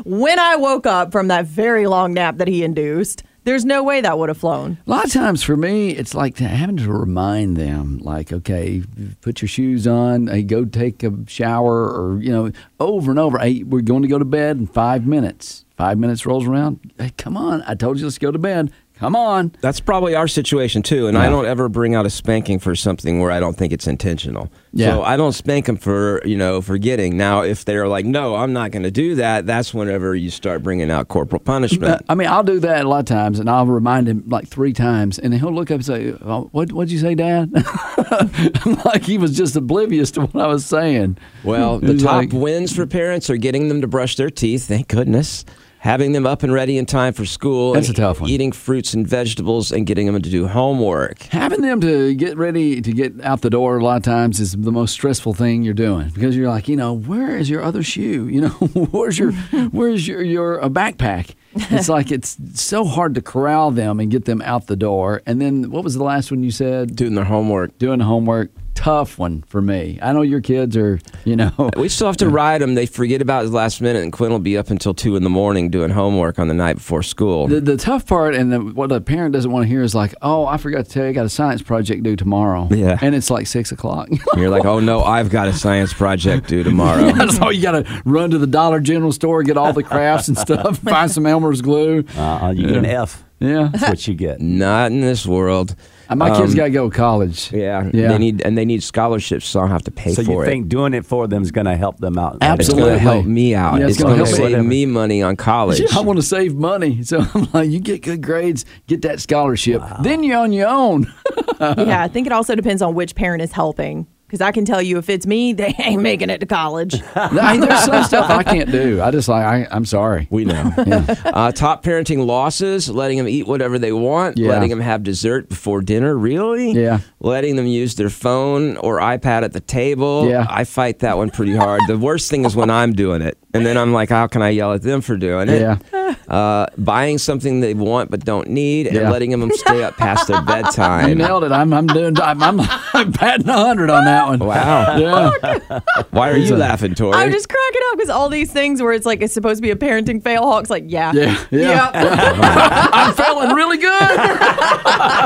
when 0.04 0.38
I 0.38 0.56
woke 0.56 0.86
up 0.86 1.10
from 1.12 1.28
that 1.28 1.46
very 1.46 1.86
long 1.88 2.14
nap 2.14 2.36
that 2.38 2.46
he 2.48 2.62
induced, 2.62 3.22
there's 3.44 3.64
no 3.64 3.82
way 3.82 4.00
that 4.00 4.18
would 4.18 4.28
have 4.28 4.38
flown. 4.38 4.78
A 4.86 4.90
lot 4.90 5.06
of 5.06 5.12
times 5.12 5.42
for 5.42 5.56
me, 5.56 5.90
it's 5.90 6.14
like 6.14 6.38
having 6.38 6.76
to 6.78 6.92
remind 6.92 7.56
them, 7.56 7.98
like, 7.98 8.32
okay, 8.32 8.82
put 9.20 9.40
your 9.40 9.48
shoes 9.48 9.86
on, 9.86 10.26
hey, 10.26 10.42
go 10.42 10.64
take 10.64 11.02
a 11.02 11.12
shower, 11.26 11.84
or, 11.88 12.20
you 12.20 12.30
know, 12.30 12.52
over 12.78 13.10
and 13.10 13.18
over. 13.18 13.38
Hey, 13.38 13.62
we're 13.62 13.80
going 13.80 14.02
to 14.02 14.08
go 14.08 14.18
to 14.18 14.24
bed 14.24 14.58
in 14.58 14.66
five 14.66 15.06
minutes. 15.06 15.64
Five 15.76 15.96
minutes 15.96 16.26
rolls 16.26 16.44
around. 16.44 16.92
Hey, 16.98 17.12
come 17.16 17.36
on. 17.36 17.62
I 17.62 17.74
told 17.74 17.98
you 17.98 18.04
let's 18.04 18.18
go 18.18 18.32
to 18.32 18.38
bed. 18.38 18.72
Come 18.98 19.14
on. 19.14 19.52
That's 19.60 19.78
probably 19.78 20.16
our 20.16 20.26
situation 20.26 20.82
too, 20.82 21.06
and 21.06 21.16
I 21.16 21.30
don't 21.30 21.46
ever 21.46 21.68
bring 21.68 21.94
out 21.94 22.04
a 22.04 22.10
spanking 22.10 22.58
for 22.58 22.74
something 22.74 23.20
where 23.20 23.30
I 23.30 23.38
don't 23.38 23.56
think 23.56 23.72
it's 23.72 23.86
intentional. 23.86 24.50
Yeah. 24.72 24.94
So 24.94 25.02
I 25.04 25.16
don't 25.16 25.32
spank 25.32 25.66
them 25.66 25.76
for 25.76 26.20
you 26.24 26.36
know 26.36 26.60
forgetting. 26.60 27.16
Now, 27.16 27.42
if 27.42 27.64
they're 27.64 27.86
like, 27.86 28.04
"No, 28.04 28.34
I'm 28.34 28.52
not 28.52 28.72
going 28.72 28.82
to 28.82 28.90
do 28.90 29.14
that," 29.14 29.46
that's 29.46 29.72
whenever 29.72 30.16
you 30.16 30.30
start 30.30 30.64
bringing 30.64 30.90
out 30.90 31.06
corporal 31.06 31.40
punishment. 31.40 32.02
I 32.08 32.16
mean, 32.16 32.26
I'll 32.26 32.42
do 32.42 32.58
that 32.60 32.84
a 32.84 32.88
lot 32.88 32.98
of 33.00 33.04
times, 33.06 33.38
and 33.38 33.48
I'll 33.48 33.66
remind 33.66 34.08
him 34.08 34.24
like 34.26 34.48
three 34.48 34.72
times, 34.72 35.18
and 35.18 35.32
he'll 35.32 35.54
look 35.54 35.70
up 35.70 35.76
and 35.76 35.84
say, 35.86 36.14
oh, 36.24 36.48
"What? 36.50 36.72
What'd 36.72 36.90
you 36.90 36.98
say, 36.98 37.14
Dad?" 37.14 37.52
like 38.84 39.04
he 39.04 39.16
was 39.16 39.36
just 39.36 39.54
oblivious 39.54 40.10
to 40.12 40.22
what 40.22 40.44
I 40.44 40.48
was 40.48 40.66
saying. 40.66 41.18
Well, 41.44 41.78
the 41.78 41.96
top 41.96 42.14
like- 42.14 42.32
wins 42.32 42.74
for 42.74 42.84
parents 42.84 43.30
are 43.30 43.36
getting 43.36 43.68
them 43.68 43.80
to 43.80 43.86
brush 43.86 44.16
their 44.16 44.30
teeth. 44.30 44.64
Thank 44.64 44.88
goodness. 44.88 45.44
Having 45.80 46.12
them 46.12 46.26
up 46.26 46.42
and 46.42 46.52
ready 46.52 46.76
in 46.76 46.86
time 46.86 47.12
for 47.12 47.24
school. 47.24 47.72
That's 47.72 47.88
a 47.88 47.94
tough 47.94 48.20
one. 48.20 48.28
Eating 48.30 48.50
fruits 48.52 48.94
and 48.94 49.06
vegetables 49.06 49.70
and 49.70 49.86
getting 49.86 50.06
them 50.06 50.20
to 50.20 50.28
do 50.30 50.46
homework. 50.48 51.22
having 51.24 51.60
them 51.60 51.80
to 51.80 52.14
get 52.14 52.36
ready 52.36 52.80
to 52.80 52.92
get 52.92 53.12
out 53.22 53.42
the 53.42 53.50
door 53.50 53.78
a 53.78 53.84
lot 53.84 53.96
of 53.96 54.02
times 54.02 54.40
is 54.40 54.52
the 54.52 54.72
most 54.72 54.92
stressful 54.92 55.34
thing 55.34 55.62
you're 55.62 55.74
doing 55.74 56.08
because 56.10 56.36
you're 56.36 56.48
like, 56.50 56.68
you 56.68 56.76
know, 56.76 56.92
where 56.92 57.36
is 57.36 57.48
your 57.48 57.62
other 57.62 57.82
shoe? 57.82 58.28
You 58.28 58.42
know, 58.42 58.48
where's 58.90 59.18
your 59.18 59.32
where's 59.70 60.06
your 60.06 60.22
your 60.22 60.58
a 60.58 60.68
backpack? 60.68 61.34
It's 61.54 61.88
like 61.88 62.10
it's 62.10 62.36
so 62.54 62.84
hard 62.84 63.14
to 63.14 63.22
corral 63.22 63.70
them 63.70 64.00
and 64.00 64.10
get 64.10 64.24
them 64.26 64.42
out 64.42 64.66
the 64.66 64.76
door. 64.76 65.22
And 65.26 65.40
then 65.40 65.70
what 65.70 65.82
was 65.84 65.94
the 65.94 66.04
last 66.04 66.30
one 66.30 66.42
you 66.42 66.50
said? 66.50 66.94
Doing 66.94 67.14
their 67.14 67.24
homework. 67.24 67.78
Doing 67.78 68.00
homework. 68.00 68.50
Tough 68.78 69.18
one 69.18 69.42
for 69.48 69.60
me. 69.60 69.98
I 70.00 70.12
know 70.12 70.22
your 70.22 70.40
kids 70.40 70.76
are, 70.76 71.00
you 71.24 71.34
know. 71.34 71.50
We 71.76 71.88
still 71.88 72.06
have 72.06 72.16
to 72.18 72.28
ride 72.28 72.60
them. 72.60 72.76
They 72.76 72.86
forget 72.86 73.20
about 73.20 73.44
it 73.44 73.50
last 73.50 73.80
minute, 73.80 74.04
and 74.04 74.12
Quinn 74.12 74.30
will 74.30 74.38
be 74.38 74.56
up 74.56 74.70
until 74.70 74.94
two 74.94 75.16
in 75.16 75.24
the 75.24 75.30
morning 75.30 75.68
doing 75.68 75.90
homework 75.90 76.38
on 76.38 76.46
the 76.46 76.54
night 76.54 76.76
before 76.76 77.02
school. 77.02 77.48
The, 77.48 77.60
the 77.60 77.76
tough 77.76 78.06
part 78.06 78.36
and 78.36 78.52
the, 78.52 78.60
what 78.60 78.92
a 78.92 79.00
parent 79.00 79.32
doesn't 79.32 79.50
want 79.50 79.64
to 79.64 79.68
hear 79.68 79.82
is 79.82 79.96
like, 79.96 80.14
oh, 80.22 80.46
I 80.46 80.58
forgot 80.58 80.84
to 80.84 80.90
tell 80.92 81.02
you, 81.02 81.10
I 81.10 81.12
got 81.12 81.26
a 81.26 81.28
science 81.28 81.60
project 81.60 82.04
due 82.04 82.14
tomorrow. 82.14 82.68
Yeah. 82.70 82.98
And 83.02 83.16
it's 83.16 83.30
like 83.30 83.48
six 83.48 83.72
o'clock. 83.72 84.10
You're 84.36 84.48
like, 84.48 84.64
oh 84.64 84.78
no, 84.78 85.02
I've 85.02 85.28
got 85.28 85.48
a 85.48 85.52
science 85.52 85.92
project 85.92 86.46
due 86.46 86.62
tomorrow. 86.62 87.10
That's 87.16 87.36
so 87.36 87.50
you 87.50 87.60
got 87.60 87.84
to 87.84 88.02
run 88.04 88.30
to 88.30 88.38
the 88.38 88.46
Dollar 88.46 88.78
General 88.78 89.10
store, 89.10 89.42
get 89.42 89.56
all 89.56 89.72
the 89.72 89.82
crafts 89.82 90.28
and 90.28 90.38
stuff, 90.38 90.78
find 90.78 91.10
some 91.10 91.26
Elmer's 91.26 91.62
glue. 91.62 92.04
Uh, 92.16 92.54
you 92.56 92.68
get 92.68 92.76
an 92.76 92.86
F. 92.86 93.24
Yeah. 93.40 93.68
That's 93.72 93.88
what 93.88 94.08
you 94.08 94.14
get. 94.14 94.40
Not 94.40 94.90
in 94.90 95.00
this 95.00 95.24
world. 95.26 95.76
Uh, 96.08 96.16
My 96.16 96.30
kids 96.30 96.52
Um, 96.52 96.56
got 96.56 96.64
to 96.64 96.70
go 96.70 96.88
to 96.90 96.96
college. 96.96 97.52
Yeah, 97.52 97.88
Yeah. 97.92 98.08
They 98.08 98.18
need 98.18 98.42
and 98.42 98.56
they 98.56 98.64
need 98.64 98.82
scholarships, 98.82 99.46
so 99.46 99.60
I 99.60 99.62
don't 99.64 99.70
have 99.70 99.82
to 99.84 99.90
pay 99.90 100.12
So 100.14 100.22
for 100.24 100.30
it. 100.30 100.34
So 100.34 100.40
you 100.40 100.44
think 100.46 100.68
doing 100.68 100.94
it 100.94 101.04
for 101.04 101.28
them 101.28 101.42
is 101.42 101.50
going 101.52 101.66
to 101.66 101.76
help 101.76 101.98
them 101.98 102.18
out? 102.18 102.36
it's 102.36 102.44
Absolutely. 102.44 102.82
going 102.88 102.94
to 102.94 102.98
help 103.00 103.26
me 103.26 103.54
out. 103.54 103.78
Yeah, 103.78 103.84
it's 103.86 103.90
it's 103.96 104.02
gonna 104.02 104.14
going 104.16 104.24
to 104.24 104.24
help 104.26 104.36
save 104.36 104.44
whatever. 104.52 104.62
me 104.68 104.86
money 104.86 105.22
on 105.22 105.36
college. 105.36 105.80
Yeah, 105.80 105.86
I 105.96 106.00
want 106.00 106.18
to 106.18 106.22
save 106.24 106.54
money. 106.54 107.02
So 107.04 107.24
I'm 107.34 107.48
like, 107.52 107.70
you 107.70 107.78
get 107.80 108.02
good 108.02 108.22
grades, 108.22 108.64
get 108.86 109.02
that 109.02 109.20
scholarship. 109.20 109.82
Then 110.02 110.22
you're 110.24 110.38
on 110.38 110.52
your 110.52 110.68
own. 110.68 111.12
yeah, 111.60 112.02
I 112.02 112.08
think 112.08 112.26
it 112.26 112.32
also 112.32 112.54
depends 112.54 112.82
on 112.82 112.94
which 112.94 113.14
parent 113.14 113.42
is 113.42 113.52
helping. 113.52 114.06
Because 114.28 114.42
I 114.42 114.52
can 114.52 114.66
tell 114.66 114.82
you, 114.82 114.98
if 114.98 115.08
it's 115.08 115.26
me, 115.26 115.52
they 115.54 115.74
ain't 115.78 116.02
making 116.02 116.28
it 116.28 116.38
to 116.40 116.46
college. 116.46 117.00
I 117.14 117.52
mean, 117.52 117.60
there's 117.62 117.84
some 117.84 118.04
stuff 118.04 118.28
I 118.30 118.42
can't 118.42 118.70
do. 118.70 119.00
I 119.00 119.10
just 119.10 119.26
like, 119.26 119.42
I, 119.42 119.66
I'm 119.74 119.86
sorry. 119.86 120.28
We 120.30 120.44
know. 120.44 120.70
uh, 120.76 121.50
top 121.52 121.82
parenting 121.82 122.26
losses: 122.26 122.90
letting 122.90 123.16
them 123.16 123.26
eat 123.26 123.46
whatever 123.46 123.78
they 123.78 123.92
want, 123.92 124.36
Yeah. 124.36 124.50
letting 124.50 124.68
them 124.68 124.80
have 124.80 125.02
dessert 125.02 125.48
before 125.48 125.80
dinner. 125.80 126.14
Really? 126.14 126.72
Yeah. 126.72 127.00
Letting 127.20 127.56
them 127.56 127.66
use 127.66 127.94
their 127.94 128.10
phone 128.10 128.76
or 128.76 128.98
iPad 129.00 129.44
at 129.44 129.54
the 129.54 129.60
table. 129.60 130.28
Yeah. 130.28 130.46
I 130.48 130.64
fight 130.64 130.98
that 130.98 131.16
one 131.16 131.30
pretty 131.30 131.56
hard. 131.56 131.80
the 131.88 131.96
worst 131.96 132.28
thing 132.30 132.44
is 132.44 132.54
when 132.54 132.68
I'm 132.68 132.92
doing 132.92 133.22
it, 133.22 133.38
and 133.54 133.64
then 133.64 133.78
I'm 133.78 133.94
like, 133.94 134.10
how 134.10 134.26
can 134.26 134.42
I 134.42 134.50
yell 134.50 134.74
at 134.74 134.82
them 134.82 135.00
for 135.00 135.16
doing 135.16 135.48
it? 135.48 135.60
Yeah. 135.62 135.78
Uh, 136.28 136.66
buying 136.76 137.16
something 137.16 137.60
they 137.60 137.72
want 137.72 138.10
but 138.10 138.22
don't 138.22 138.48
need, 138.48 138.86
and 138.86 138.94
Yeah. 138.96 139.10
letting 139.10 139.30
them 139.30 139.50
stay 139.54 139.82
up 139.82 139.96
past 139.96 140.28
their 140.28 140.42
bedtime. 140.42 141.08
You 141.08 141.14
bedtime. 141.14 141.18
nailed 141.18 141.44
it. 141.44 141.52
I'm, 141.52 141.72
I'm 141.72 141.86
doing, 141.86 142.20
I'm, 142.20 142.42
I'm, 142.42 142.60
I'm 142.92 143.10
batting 143.12 143.46
100 143.46 143.88
on 143.88 144.04
that 144.04 144.26
one. 144.26 144.38
Wow. 144.40 144.96
Yeah. 144.98 145.80
Why 146.10 146.30
are 146.30 146.36
you 146.36 146.54
laughing, 146.54 146.94
Tori? 146.94 147.14
I'm 147.14 147.32
just 147.32 147.48
cracking 147.48 147.80
up 147.90 147.96
because 147.96 148.10
all 148.10 148.28
these 148.28 148.52
things 148.52 148.82
where 148.82 148.92
it's 148.92 149.06
like 149.06 149.22
it's 149.22 149.32
supposed 149.32 149.56
to 149.58 149.62
be 149.62 149.70
a 149.70 149.76
parenting 149.76 150.22
fail. 150.22 150.42
Hawk's 150.42 150.68
like, 150.68 150.84
yeah, 150.86 151.12
Yeah. 151.14 151.38
Yeah. 151.50 151.90
I'm 152.92 153.14
feeling 153.14 153.54
really 153.56 153.78
good. 153.78 154.18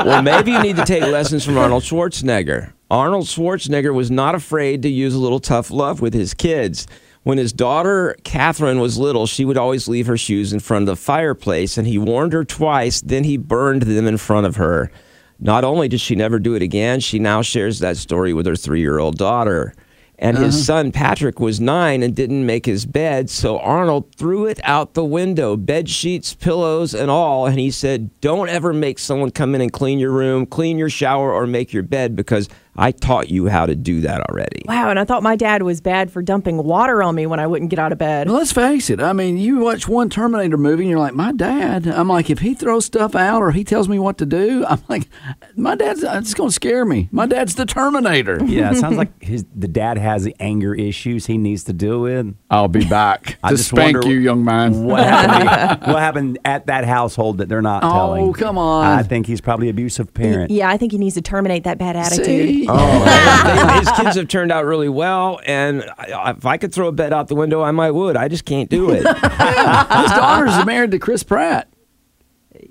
well, 0.05 0.21
maybe 0.21 0.51
you 0.51 0.61
need 0.61 0.77
to 0.77 0.85
take 0.85 1.03
lessons 1.03 1.43
from 1.43 1.57
Arnold 1.57 1.83
Schwarzenegger. 1.83 2.71
Arnold 2.89 3.25
Schwarzenegger 3.25 3.93
was 3.93 4.09
not 4.09 4.35
afraid 4.35 4.81
to 4.83 4.89
use 4.89 5.13
a 5.15 5.19
little 5.19 5.39
tough 5.39 5.69
love 5.69 5.99
with 6.01 6.13
his 6.13 6.33
kids. 6.33 6.87
When 7.23 7.37
his 7.37 7.53
daughter 7.53 8.15
Katherine 8.23 8.79
was 8.79 8.97
little, 8.97 9.25
she 9.25 9.45
would 9.45 9.57
always 9.57 9.87
leave 9.87 10.07
her 10.07 10.17
shoes 10.17 10.51
in 10.51 10.59
front 10.59 10.83
of 10.83 10.87
the 10.87 11.01
fireplace, 11.01 11.77
and 11.77 11.87
he 11.87 11.97
warned 11.97 12.33
her 12.33 12.43
twice, 12.43 13.01
then 13.01 13.23
he 13.23 13.37
burned 13.37 13.83
them 13.83 14.07
in 14.07 14.17
front 14.17 14.45
of 14.45 14.57
her. 14.57 14.91
Not 15.39 15.63
only 15.63 15.87
did 15.87 16.01
she 16.01 16.15
never 16.15 16.37
do 16.37 16.53
it 16.53 16.61
again, 16.61 16.99
she 16.99 17.19
now 17.19 17.41
shares 17.41 17.79
that 17.79 17.97
story 17.97 18.33
with 18.33 18.45
her 18.45 18.55
three 18.55 18.81
year 18.81 18.99
old 18.99 19.17
daughter. 19.17 19.73
And 20.19 20.37
his 20.37 20.55
uh-huh. 20.55 20.63
son 20.63 20.91
Patrick 20.91 21.39
was 21.39 21.59
nine 21.59 22.03
and 22.03 22.15
didn't 22.15 22.45
make 22.45 22.65
his 22.65 22.85
bed, 22.85 23.29
so 23.29 23.57
Arnold 23.59 24.15
threw 24.15 24.45
it 24.45 24.59
out 24.63 24.93
the 24.93 25.03
window, 25.03 25.57
bed 25.57 25.89
sheets, 25.89 26.33
pillows, 26.33 26.93
and 26.93 27.09
all. 27.09 27.45
And 27.45 27.59
he 27.59 27.71
said, 27.71 28.09
Don't 28.21 28.47
ever 28.47 28.73
make 28.73 28.99
someone 28.99 29.31
come 29.31 29.55
in 29.55 29.61
and 29.61 29.73
clean 29.73 29.99
your 29.99 30.11
room, 30.11 30.45
clean 30.45 30.77
your 30.77 30.89
shower, 30.89 31.33
or 31.33 31.47
make 31.47 31.73
your 31.73 31.83
bed 31.83 32.15
because 32.15 32.47
I 32.75 32.91
taught 32.91 33.29
you 33.29 33.47
how 33.47 33.65
to 33.67 33.75
do 33.75 34.01
that 34.01 34.21
already. 34.29 34.63
Wow, 34.65 34.89
and 34.89 34.97
I 34.99 35.05
thought 35.05 35.21
my 35.21 35.35
dad 35.35 35.61
was 35.61 35.79
bad 35.79 36.11
for 36.11 36.21
dumping 36.23 36.63
water 36.63 37.03
on 37.03 37.13
me 37.13 37.27
when 37.27 37.39
I 37.39 37.45
wouldn't 37.45 37.69
get 37.69 37.77
out 37.77 37.91
of 37.91 37.97
bed. 37.99 38.27
Well, 38.27 38.37
let's 38.37 38.51
face 38.51 38.89
it. 38.89 38.99
I 38.99 39.13
mean, 39.13 39.37
you 39.37 39.59
watch 39.59 39.87
one 39.87 40.09
Terminator 40.09 40.57
movie 40.57 40.83
and 40.83 40.89
you're 40.89 40.99
like, 40.99 41.13
my 41.13 41.31
dad. 41.31 41.85
I'm 41.87 42.07
like, 42.07 42.29
if 42.31 42.39
he 42.39 42.55
throws 42.55 42.85
stuff 42.85 43.13
out 43.15 43.41
or 43.41 43.51
he 43.51 43.63
tells 43.63 43.87
me 43.87 43.99
what 43.99 44.17
to 44.17 44.25
do, 44.25 44.65
I'm 44.69 44.81
like, 44.89 45.07
my 45.55 45.75
dad's 45.75 46.03
uh, 46.03 46.17
it's 46.19 46.33
going 46.33 46.49
to 46.49 46.53
scare 46.53 46.83
me. 46.85 47.09
My 47.11 47.25
dad's 47.27 47.55
the 47.55 47.65
Terminator. 47.65 48.43
Yeah, 48.43 48.71
it 48.71 48.77
sounds 48.77 48.97
like 49.03 49.21
his 49.21 49.45
the 49.55 49.67
dad 49.67 49.97
has 49.99 50.23
the 50.23 50.35
anger 50.39 50.73
issues 50.73 51.27
he 51.27 51.37
needs 51.37 51.63
to 51.65 51.73
deal 51.73 52.01
with. 52.01 52.35
I'll 52.49 52.67
be 52.67 52.85
back 52.85 53.37
I 53.43 53.51
to 53.51 53.55
just 53.57 53.69
spank 53.69 54.03
you, 54.05 54.15
young 54.17 54.43
man. 54.43 54.83
What 54.83 55.03
happened? 55.03 55.87
what 55.93 55.99
happened 55.99 56.39
at 56.43 56.65
that 56.67 56.85
household 56.85 57.37
that 57.37 57.49
they're 57.49 57.61
not 57.61 57.83
Oh, 57.83 57.89
telling? 57.91 58.33
come 58.33 58.57
on. 58.57 58.85
I 58.85 59.03
think 59.03 59.27
he's 59.27 59.41
probably 59.41 59.69
abusive 59.69 60.11
parent. 60.13 60.49
Yeah, 60.49 60.69
I 60.69 60.77
think 60.77 60.91
he 60.91 60.97
needs 60.97 61.15
to 61.15 61.21
terminate 61.21 61.65
that 61.65 61.77
bad 61.77 61.95
attitude. 61.95 62.25
See? 62.25 62.62
They- 63.43 63.79
his 63.79 63.91
kids 63.91 64.15
have 64.15 64.27
turned 64.27 64.51
out 64.51 64.65
really 64.65 64.89
well, 64.89 65.39
and 65.45 65.83
I, 65.97 66.31
if 66.37 66.45
I 66.45 66.57
could 66.57 66.73
throw 66.73 66.87
a 66.87 66.91
bed 66.91 67.11
out 67.13 67.27
the 67.27 67.35
window, 67.35 67.61
I 67.61 67.71
might 67.71 67.91
would. 67.91 68.15
I 68.15 68.27
just 68.27 68.45
can't 68.45 68.69
do 68.69 68.89
it. 68.91 68.97
His 69.05 70.11
daughter's 70.11 70.65
married 70.65 70.91
to 70.91 70.99
Chris 70.99 71.23
Pratt. 71.23 71.67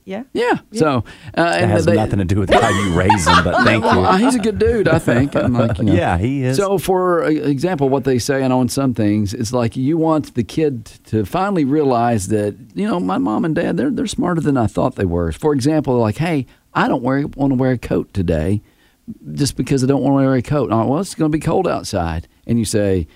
Yeah. 0.04 0.25
Yeah. 0.32 0.58
So, 0.72 0.88
uh, 0.88 1.02
That 1.34 1.62
and 1.62 1.70
has 1.70 1.84
they- 1.84 1.94
nothing 1.94 2.18
to 2.18 2.25
do 2.25 2.40
with 2.40 2.50
how 2.50 2.68
you 2.70 2.94
raise 2.99 3.26
him, 3.26 3.44
but 3.44 3.64
thank 3.64 3.84
Well, 3.84 4.04
uh, 4.06 4.16
you. 4.16 4.25
he's 4.25 4.34
a 4.34 4.38
good 4.40 4.58
dude, 4.58 4.88
I 4.88 4.99
think. 4.99 5.37
I'm 5.37 5.52
like, 5.52 5.78
you 5.78 5.84
know. 5.84 5.92
Yeah, 5.92 6.18
he 6.18 6.42
is. 6.42 6.56
So, 6.56 6.78
for 6.78 7.25
uh, 7.25 7.28
example, 7.28 7.88
what 7.88 8.04
they 8.04 8.18
say, 8.18 8.42
I 8.42 8.49
know 8.49 8.61
in 8.62 8.68
some 8.68 8.94
things, 8.94 9.32
it's 9.34 9.52
like 9.52 9.76
you 9.76 9.96
want 9.99 10.34
the 10.34 10.42
kid 10.44 10.87
to 11.06 11.25
finally 11.25 11.64
realize 11.64 12.28
that, 12.28 12.56
you 12.75 12.88
know, 12.88 12.99
my 12.99 13.18
mom 13.18 13.44
and 13.44 13.54
dad, 13.54 13.76
they're, 13.76 13.90
they're 13.90 14.06
smarter 14.06 14.40
than 14.40 14.56
I 14.56 14.66
thought 14.66 14.96
they 14.96 15.04
were. 15.04 15.30
For 15.32 15.52
example, 15.52 15.96
like, 15.99 16.16
hey, 16.16 16.46
I 16.75 16.88
don't 16.88 17.02
wear, 17.02 17.26
want 17.28 17.52
to 17.52 17.56
wear 17.56 17.72
a 17.72 17.78
coat 17.78 18.12
today 18.14 18.62
just 19.35 19.56
because 19.56 19.82
I 19.82 19.87
don't 19.87 20.02
want 20.02 20.12
to 20.12 20.26
wear 20.26 20.35
a 20.35 20.42
coat. 20.42 20.71
I'm 20.73 20.78
like, 20.78 20.88
well, 20.88 21.00
it's 21.00 21.14
going 21.14 21.30
to 21.30 21.37
be 21.37 21.40
cold 21.42 21.66
outside. 21.68 22.28
And 22.47 22.59
you 22.59 22.64
say, 22.64 23.06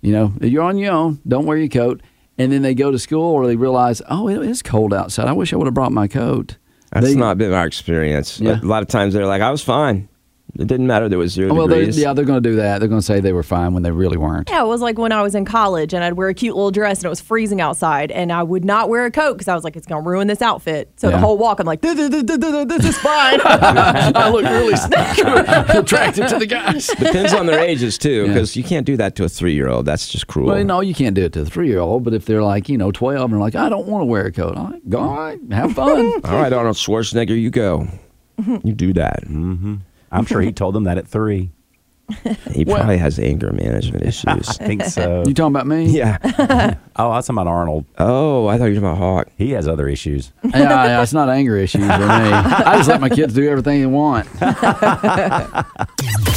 you 0.00 0.12
know, 0.12 0.32
you're 0.40 0.62
on 0.62 0.78
your 0.78 0.92
own, 0.92 1.20
don't 1.26 1.46
wear 1.46 1.56
your 1.56 1.68
coat. 1.68 2.02
And 2.38 2.50
then 2.52 2.62
they 2.62 2.74
go 2.74 2.90
to 2.90 2.98
school 2.98 3.22
or 3.34 3.46
they 3.46 3.56
realize, 3.56 4.00
oh, 4.08 4.28
it 4.28 4.40
is 4.42 4.62
cold 4.62 4.94
outside. 4.94 5.28
I 5.28 5.32
wish 5.32 5.52
I 5.52 5.56
would 5.56 5.66
have 5.66 5.74
brought 5.74 5.92
my 5.92 6.08
coat. 6.08 6.56
That's 6.92 7.06
They- 7.06 7.14
not 7.14 7.38
been 7.38 7.52
our 7.52 7.66
experience. 7.66 8.40
Yeah. 8.40 8.60
A 8.60 8.64
lot 8.64 8.82
of 8.82 8.88
times 8.88 9.14
they're 9.14 9.26
like, 9.26 9.42
I 9.42 9.50
was 9.50 9.62
fine. 9.62 10.08
It 10.58 10.66
didn't 10.66 10.86
matter. 10.86 11.08
There 11.08 11.18
was 11.18 11.32
zero 11.32 11.50
oh, 11.50 11.54
Well, 11.54 11.66
they're, 11.68 11.80
degrees. 11.80 11.98
yeah, 11.98 12.12
they're 12.12 12.24
going 12.24 12.42
to 12.42 12.48
do 12.50 12.56
that. 12.56 12.78
They're 12.78 12.88
going 12.88 13.00
to 13.00 13.06
say 13.06 13.20
they 13.20 13.32
were 13.32 13.42
fine 13.42 13.72
when 13.72 13.82
they 13.82 13.90
really 13.90 14.16
weren't. 14.16 14.50
Yeah, 14.50 14.62
it 14.62 14.66
was 14.66 14.80
like 14.80 14.98
when 14.98 15.12
I 15.12 15.22
was 15.22 15.34
in 15.34 15.44
college 15.44 15.94
and 15.94 16.02
I'd 16.04 16.14
wear 16.14 16.28
a 16.28 16.34
cute 16.34 16.54
little 16.56 16.70
dress 16.70 16.98
and 16.98 17.06
it 17.06 17.08
was 17.08 17.20
freezing 17.20 17.60
outside 17.60 18.10
and 18.10 18.32
I 18.32 18.42
would 18.42 18.64
not 18.64 18.88
wear 18.88 19.06
a 19.06 19.10
coat 19.10 19.34
because 19.34 19.48
I 19.48 19.54
was 19.54 19.64
like, 19.64 19.76
it's 19.76 19.86
going 19.86 20.02
to 20.02 20.08
ruin 20.08 20.26
this 20.26 20.42
outfit. 20.42 20.92
So 20.96 21.08
Yeah. 21.08 21.12
the 21.12 21.18
whole 21.18 21.38
walk, 21.38 21.60
I'm 21.60 21.66
like, 21.66 21.80
this, 21.80 21.98
is 21.98 22.98
fine. 22.98 23.40
I 23.44 24.30
look 24.30 24.44
really 24.44 24.74
attractive 25.78 26.28
to 26.28 26.38
the 26.38 26.46
guys. 26.46 26.86
Depends 26.88 27.32
on 27.32 27.46
their 27.46 27.60
ages 27.60 27.98
too, 27.98 28.26
because 28.26 28.56
you 28.56 28.64
can't 28.64 28.86
do 28.86 28.96
that 28.96 29.16
to 29.16 29.24
a 29.24 29.28
three-year-old. 29.28 29.86
That's 29.86 30.08
just 30.08 30.26
cruel. 30.26 30.48
Well, 30.48 30.64
no, 30.64 30.80
you 30.80 30.94
can't 30.94 31.14
do 31.14 31.24
it 31.24 31.32
to 31.34 31.42
a 31.42 31.44
three 31.44 31.68
year 31.68 31.80
old, 31.80 32.04
but 32.04 32.14
if 32.14 32.24
they're 32.26 32.42
like, 32.42 32.68
you 32.68 32.76
know, 32.78 32.90
12 32.92 33.24
and 33.24 33.32
they're 33.32 33.40
like, 33.40 33.54
I 33.54 33.68
don't 33.68 33.86
want 33.86 34.02
to 34.02 34.06
wear 34.06 34.26
a 34.26 34.32
coat, 34.32 34.56
all 34.56 34.68
right, 34.68 34.90
go, 34.90 34.98
all 35.00 35.16
right, 35.16 35.38
have 35.52 35.72
fun. 35.74 36.12
All 36.24 36.36
right, 36.36 36.52
Arnold 36.52 36.76
Schwarzenegger, 36.76 37.40
you 37.40 37.50
go. 37.50 37.86
Mm-hmm. 38.40 38.66
You 38.66 38.74
do 38.74 38.92
that. 38.94 39.24
Mm-hmm. 39.24 39.76
I'm 40.10 40.26
sure 40.26 40.40
he 40.40 40.52
told 40.52 40.74
them 40.74 40.84
that 40.84 40.98
at 40.98 41.06
three. 41.06 41.50
He 42.52 42.64
probably 42.64 42.98
has 42.98 43.20
anger 43.20 43.52
management 43.52 44.02
issues. 44.06 44.26
I 44.48 44.66
think 44.66 44.82
so. 44.84 45.22
you 45.26 45.32
talking 45.32 45.54
about 45.54 45.66
me? 45.68 45.84
yeah. 45.86 46.18
oh, 46.96 47.04
I 47.04 47.06
was 47.08 47.26
talking 47.26 47.38
about 47.40 47.46
Arnold. 47.48 47.84
Oh, 47.98 48.48
I 48.48 48.58
thought 48.58 48.64
you 48.64 48.74
were 48.74 48.80
talking 48.80 48.88
about 48.88 48.98
Hawk. 48.98 49.28
He 49.38 49.52
has 49.52 49.68
other 49.68 49.88
issues. 49.88 50.32
yeah, 50.42 50.58
yeah, 50.86 51.02
it's 51.02 51.12
not 51.12 51.28
anger 51.28 51.56
issues 51.56 51.82
for 51.82 51.86
me. 51.86 51.94
I 51.96 52.74
just 52.78 52.88
let 52.88 53.00
my 53.00 53.08
kids 53.10 53.32
do 53.34 53.48
everything 53.48 53.80
they 53.80 53.86
want. 53.86 54.26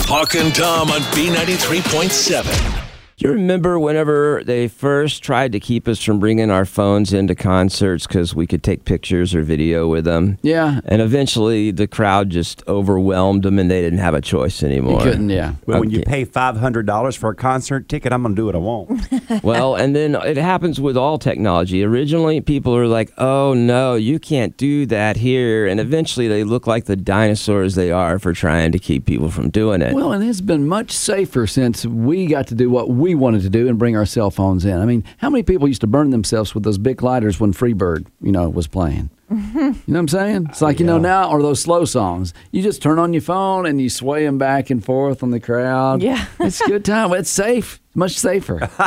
Hawk 0.05 0.35
and 0.35 0.53
Tom 0.53 0.91
on 0.91 1.01
B93.7. 1.01 2.82
Do 3.23 3.29
you 3.29 3.35
remember 3.35 3.79
whenever 3.79 4.43
they 4.43 4.67
first 4.67 5.23
tried 5.23 5.53
to 5.53 5.59
keep 5.61 5.87
us 5.87 6.03
from 6.03 6.19
bringing 6.19 6.51
our 6.51 6.65
phones 6.65 7.13
into 7.13 7.35
concerts 7.35 8.05
because 8.05 8.35
we 8.35 8.45
could 8.45 8.63
take 8.63 8.83
pictures 8.83 9.33
or 9.33 9.43
video 9.43 9.87
with 9.87 10.03
them? 10.03 10.37
Yeah. 10.41 10.81
And 10.83 11.01
eventually 11.01 11.71
the 11.71 11.87
crowd 11.87 12.31
just 12.31 12.67
overwhelmed 12.67 13.43
them 13.43 13.59
and 13.59 13.71
they 13.71 13.81
didn't 13.81 13.99
have 13.99 14.13
a 14.13 14.19
choice 14.19 14.61
You 14.61 14.67
anymore. 14.67 15.03
couldn't, 15.03 15.29
yeah. 15.29 15.55
Well, 15.65 15.79
when 15.79 15.89
you 15.89 16.01
pay 16.01 16.25
five 16.25 16.57
hundred 16.57 16.85
dollars 16.85 17.15
for 17.15 17.29
a 17.29 17.33
concert 17.33 17.87
ticket, 17.87 18.11
I'm 18.11 18.23
going 18.23 18.35
to 18.35 18.41
do 18.41 18.45
what 18.45 18.55
I 18.55 18.57
want. 18.57 19.07
well, 19.41 19.75
and 19.75 19.95
then 19.95 20.15
it 20.15 20.35
happens 20.35 20.81
with 20.81 20.97
all 20.97 21.17
technology. 21.17 21.81
Originally, 21.81 22.41
people 22.41 22.75
are 22.75 22.87
like, 22.87 23.13
oh 23.17 23.53
no, 23.53 23.95
you 23.95 24.19
can't 24.19 24.57
do 24.57 24.85
that 24.87 25.15
here. 25.15 25.65
And 25.65 25.79
eventually 25.79 26.27
they 26.27 26.43
look 26.43 26.67
like 26.67 26.87
the 26.87 26.97
dinosaurs 26.97 27.75
they 27.75 27.89
are 27.89 28.19
for 28.19 28.33
trying 28.33 28.73
to 28.73 28.79
keep 28.79 29.05
people 29.05 29.31
from 29.31 29.49
doing 29.49 29.81
it. 29.81 29.93
Well, 29.93 30.11
and 30.11 30.21
it's 30.25 30.41
been 30.41 30.67
much 30.67 30.91
safer 30.91 31.47
since 31.47 31.85
we 31.85 32.27
got 32.27 32.47
to 32.47 32.55
do 32.55 32.69
what 32.69 32.89
we 32.89 33.12
wanted 33.15 33.41
to 33.43 33.49
do 33.49 33.67
and 33.67 33.77
bring 33.77 33.95
our 33.95 34.05
cell 34.05 34.31
phones 34.31 34.65
in. 34.65 34.79
I 34.79 34.85
mean, 34.85 35.03
how 35.17 35.29
many 35.29 35.43
people 35.43 35.67
used 35.67 35.81
to 35.81 35.87
burn 35.87 36.09
themselves 36.11 36.53
with 36.53 36.63
those 36.63 36.77
big 36.77 37.01
lighters 37.03 37.39
when 37.39 37.53
Freebird, 37.53 38.05
you 38.21 38.31
know, 38.31 38.49
was 38.49 38.67
playing? 38.67 39.09
You 39.33 39.39
know 39.39 39.73
what 39.87 39.99
I'm 39.99 40.07
saying? 40.09 40.47
It's 40.49 40.61
like, 40.61 40.79
you 40.79 40.85
know, 40.85 40.99
now, 40.99 41.29
or 41.29 41.41
those 41.41 41.59
slow 41.59 41.85
songs. 41.85 42.33
You 42.51 42.61
just 42.61 42.81
turn 42.83 42.99
on 42.99 43.13
your 43.13 43.21
phone 43.21 43.65
and 43.65 43.81
you 43.81 43.89
sway 43.89 44.25
them 44.25 44.37
back 44.37 44.69
and 44.69 44.83
forth 44.83 45.23
on 45.23 45.31
the 45.31 45.39
crowd. 45.39 46.03
Yeah. 46.03 46.25
It's 46.39 46.61
a 46.61 46.67
good 46.67 46.85
time. 46.85 47.11
It's 47.13 47.29
safe, 47.31 47.81
much 47.95 48.13
safer. 48.13 48.69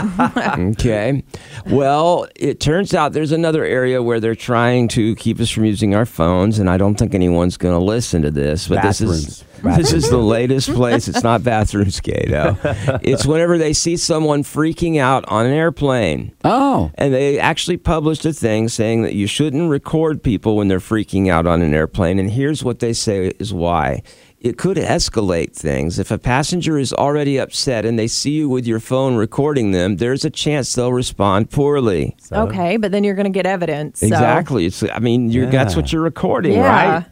Okay. 0.56 1.25
Well, 1.66 2.28
it 2.37 2.61
turns 2.61 2.95
out 2.95 3.12
there's 3.12 3.33
another 3.33 3.64
area 3.64 4.02
where 4.02 4.21
they're 4.21 4.35
trying 4.37 4.88
to 4.88 5.14
keep 5.16 5.40
us 5.40 5.50
from 5.50 5.64
using 5.64 5.95
our 5.95 6.06
phones, 6.06 6.59
and 6.59 6.71
I 6.71 6.76
don't 6.76 6.95
think 6.97 7.14
anyone's 7.14 7.56
going 7.56 7.76
to 7.76 7.85
listen 7.85 8.23
to 8.23 8.30
this. 8.30 8.68
But 8.68 8.83
this 8.83 9.00
is 9.00 9.42
Bathrooms. 9.42 9.55
This 9.75 9.92
is 9.92 10.08
the 10.11 10.16
latest 10.18 10.70
place. 10.73 11.08
It's 11.08 11.23
not 11.23 11.42
bathrooms, 11.42 12.00
Kato. 12.00 12.56
It's 13.02 13.26
whenever 13.26 13.58
they 13.58 13.73
see 13.73 13.96
someone 13.96 14.42
freaking 14.42 14.99
out 14.99 15.25
on 15.28 15.46
an 15.46 15.52
airplane. 15.52 16.32
Oh. 16.44 16.90
And 16.96 17.12
they 17.12 17.38
actually 17.38 17.76
published 17.76 18.25
a 18.25 18.32
thing 18.32 18.68
saying 18.68 19.02
that 19.02 19.14
you 19.14 19.26
shouldn't 19.26 19.70
record 19.70 20.23
people 20.23 20.56
when 20.56 20.68
they're 20.68 20.78
freaking 20.78 21.28
out 21.30 21.46
on 21.46 21.62
an 21.62 21.75
airplane. 21.75 22.18
And 22.18 22.30
here's 22.30 22.62
what 22.64 22.78
they 22.80 22.92
say 22.92 23.28
is 23.38 23.52
why. 23.52 24.02
It 24.38 24.58
could 24.58 24.76
escalate 24.76 25.54
things. 25.54 25.99
If 25.99 26.11
a 26.11 26.18
passenger 26.18 26.78
is 26.78 26.92
already 26.92 27.38
upset 27.38 27.85
and 27.85 27.99
they 27.99 28.06
see 28.06 28.32
you 28.32 28.49
with 28.49 28.66
your 28.66 28.78
phone 28.80 29.16
recording 29.16 29.73
them, 29.73 29.96
there's 29.96 30.25
a 30.25 30.30
chance 30.30 30.73
they'll 30.75 30.92
respond 30.92 31.50
poorly. 31.50 32.16
okay, 32.30 32.76
but 32.76 32.92
then 32.92 33.02
you're 33.02 33.14
going 33.14 33.25
to 33.25 33.30
get 33.37 33.46
evidence. 33.46 34.00
so- 34.00 34.06
Exactly. 34.06 34.66
It's, 34.66 34.82
I 34.85 34.99
mean, 35.00 35.30
you're, 35.30 35.46
that's 35.50 35.75
what 35.75 35.92
you're 35.92 36.02
recording, 36.02 36.52
Yeah. 36.52 36.94
right? 36.96 37.06